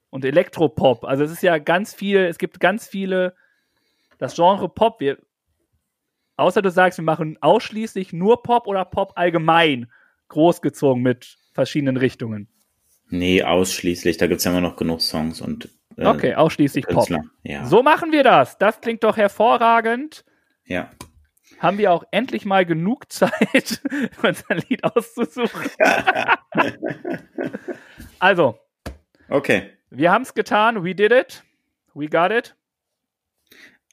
[0.09, 1.05] und Elektropop.
[1.05, 3.35] Also es ist ja ganz viel, es gibt ganz viele,
[4.17, 5.17] das Genre Pop, wir,
[6.37, 9.91] außer du sagst, wir machen ausschließlich nur Pop oder Pop allgemein
[10.29, 12.47] großgezogen mit verschiedenen Richtungen.
[13.09, 14.17] Nee, ausschließlich.
[14.17, 16.95] Da gibt's ja immer noch genug Songs und äh, Okay, ausschließlich Pop.
[17.07, 17.23] Künstler.
[17.43, 17.65] Ja.
[17.65, 18.57] So machen wir das.
[18.57, 20.25] Das klingt doch hervorragend.
[20.65, 20.89] ja.
[21.59, 23.81] Haben wir auch endlich mal genug Zeit,
[24.21, 25.69] unser Lied auszusuchen.
[28.19, 28.57] also,
[29.29, 29.69] Okay.
[29.89, 30.83] wir haben es getan.
[30.83, 31.43] We did it.
[31.93, 32.55] We got it.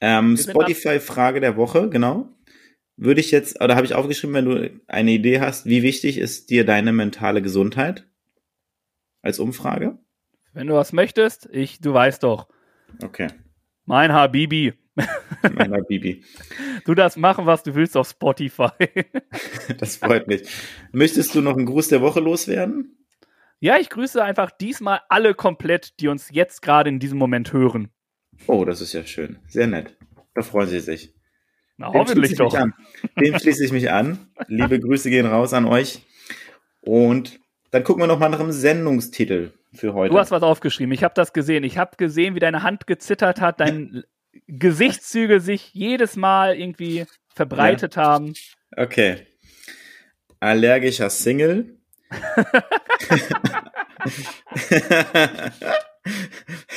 [0.01, 2.27] Ähm, Spotify-Frage der Woche, genau.
[2.97, 6.49] Würde ich jetzt, oder habe ich aufgeschrieben, wenn du eine Idee hast, wie wichtig ist
[6.49, 8.07] dir deine mentale Gesundheit?
[9.21, 9.99] Als Umfrage?
[10.53, 12.47] Wenn du was möchtest, ich, du weißt doch.
[13.01, 13.27] Okay.
[13.85, 14.73] Mein Habibi.
[15.53, 16.23] Meiner Bibi.
[16.85, 18.69] Du darfst machen, was du willst auf Spotify.
[19.77, 20.43] Das freut mich.
[20.91, 22.97] Möchtest du noch einen Gruß der Woche loswerden?
[23.61, 27.91] ja, ich grüße einfach diesmal alle komplett, die uns jetzt gerade in diesem Moment hören.
[28.47, 29.39] Oh, das ist ja schön.
[29.47, 29.95] Sehr nett.
[30.33, 31.13] Da freuen sie sich.
[31.77, 32.55] Na, Dem hoffentlich doch.
[33.19, 34.31] Dem schließe ich mich an.
[34.47, 36.01] Liebe Grüße gehen raus an euch.
[36.81, 37.39] Und
[37.71, 40.13] dann gucken wir noch mal nach dem Sendungstitel für heute.
[40.13, 40.93] Du hast was aufgeschrieben.
[40.93, 41.63] Ich habe das gesehen.
[41.63, 44.03] Ich habe gesehen, wie deine Hand gezittert hat, deine
[44.47, 48.33] Gesichtszüge sich jedes Mal irgendwie verbreitet haben.
[48.75, 49.27] Okay.
[50.39, 51.77] Allergischer Single.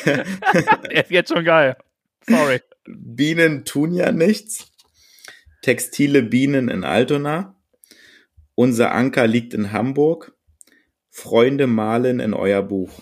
[0.05, 1.77] Er ist jetzt schon geil.
[2.27, 2.61] Sorry.
[2.87, 4.71] Bienen tun ja nichts.
[5.63, 7.57] Textile Bienen in Altona.
[8.55, 10.33] Unser Anker liegt in Hamburg.
[11.11, 13.01] Freunde malen in euer Buch.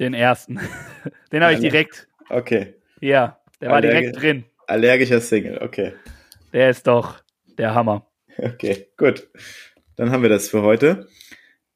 [0.00, 0.58] Den ersten.
[1.32, 2.08] Den habe ich direkt.
[2.28, 2.74] Okay.
[3.00, 4.44] Ja, der war Allergi- direkt drin.
[4.66, 5.58] Allergischer Single.
[5.62, 5.92] Okay.
[6.52, 7.22] Der ist doch
[7.58, 8.06] der Hammer.
[8.38, 9.28] Okay, gut.
[9.96, 11.08] Dann haben wir das für heute.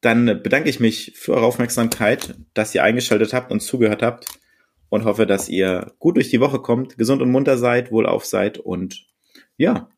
[0.01, 4.27] Dann bedanke ich mich für eure Aufmerksamkeit, dass ihr eingeschaltet habt und zugehört habt
[4.89, 8.57] und hoffe, dass ihr gut durch die Woche kommt, gesund und munter seid, wohlauf seid
[8.57, 9.05] und
[9.57, 9.89] ja,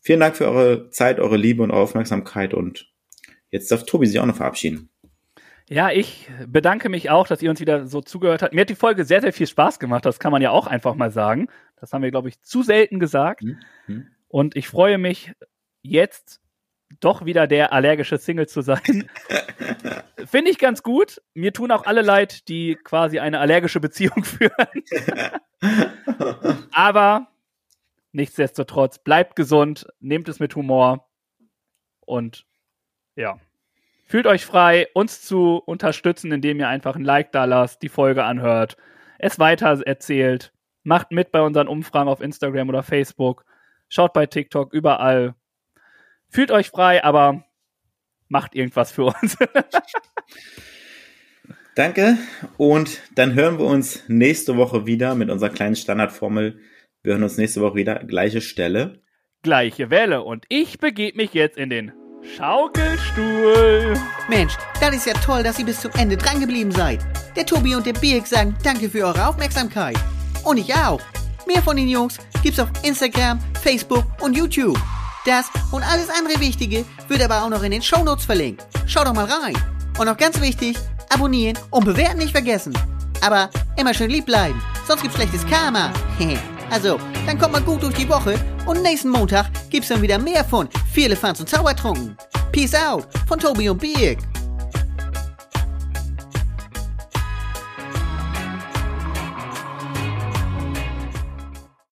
[0.00, 2.90] vielen Dank für eure Zeit, eure Liebe und eure Aufmerksamkeit und
[3.50, 4.90] jetzt darf Tobi sich auch noch verabschieden.
[5.70, 8.54] Ja, ich bedanke mich auch, dass ihr uns wieder so zugehört habt.
[8.54, 10.06] Mir hat die Folge sehr, sehr viel Spaß gemacht.
[10.06, 11.48] Das kann man ja auch einfach mal sagen.
[11.76, 13.42] Das haben wir, glaube ich, zu selten gesagt.
[13.86, 14.06] Mhm.
[14.28, 15.32] Und ich freue mich
[15.82, 16.40] jetzt
[17.00, 19.08] doch wieder der allergische Single zu sein.
[20.26, 21.22] Finde ich ganz gut.
[21.34, 24.52] Mir tun auch alle leid, die quasi eine allergische Beziehung führen.
[26.72, 27.28] Aber
[28.12, 31.08] nichtsdestotrotz, bleibt gesund, nehmt es mit Humor
[32.00, 32.46] und
[33.16, 33.38] ja.
[34.04, 38.24] Fühlt euch frei, uns zu unterstützen, indem ihr einfach ein Like da lasst, die Folge
[38.24, 38.78] anhört,
[39.18, 43.44] es weiter erzählt, macht mit bei unseren Umfragen auf Instagram oder Facebook,
[43.88, 45.34] schaut bei TikTok, überall.
[46.28, 47.44] Fühlt euch frei, aber
[48.28, 49.36] macht irgendwas für uns.
[51.74, 52.18] Danke
[52.56, 56.58] und dann hören wir uns nächste Woche wieder mit unserer kleinen Standardformel.
[57.02, 59.00] Wir hören uns nächste Woche wieder, gleiche Stelle.
[59.42, 61.92] Gleiche Welle und ich begebe mich jetzt in den
[62.36, 63.94] Schaukelstuhl.
[64.28, 66.98] Mensch, das ist ja toll, dass ihr bis zum Ende drangeblieben seid.
[67.36, 69.96] Der Tobi und der Birk sagen danke für eure Aufmerksamkeit.
[70.44, 71.00] Und ich auch.
[71.46, 74.78] Mehr von den Jungs gibt's auf Instagram, Facebook und YouTube.
[75.28, 78.66] Das und alles andere Wichtige wird aber auch noch in den Shownotes verlinkt.
[78.86, 79.54] Schaut doch mal rein.
[79.98, 80.78] Und noch ganz wichtig,
[81.10, 82.72] abonnieren und bewerten nicht vergessen.
[83.20, 85.92] Aber immer schön lieb bleiben, sonst gibt's schlechtes Karma.
[86.70, 90.46] also, dann kommt mal gut durch die Woche und nächsten Montag gibt's dann wieder mehr
[90.46, 92.16] von Viele Fans und Zaubertrunken.
[92.50, 94.20] Peace out von Tobi und Birk.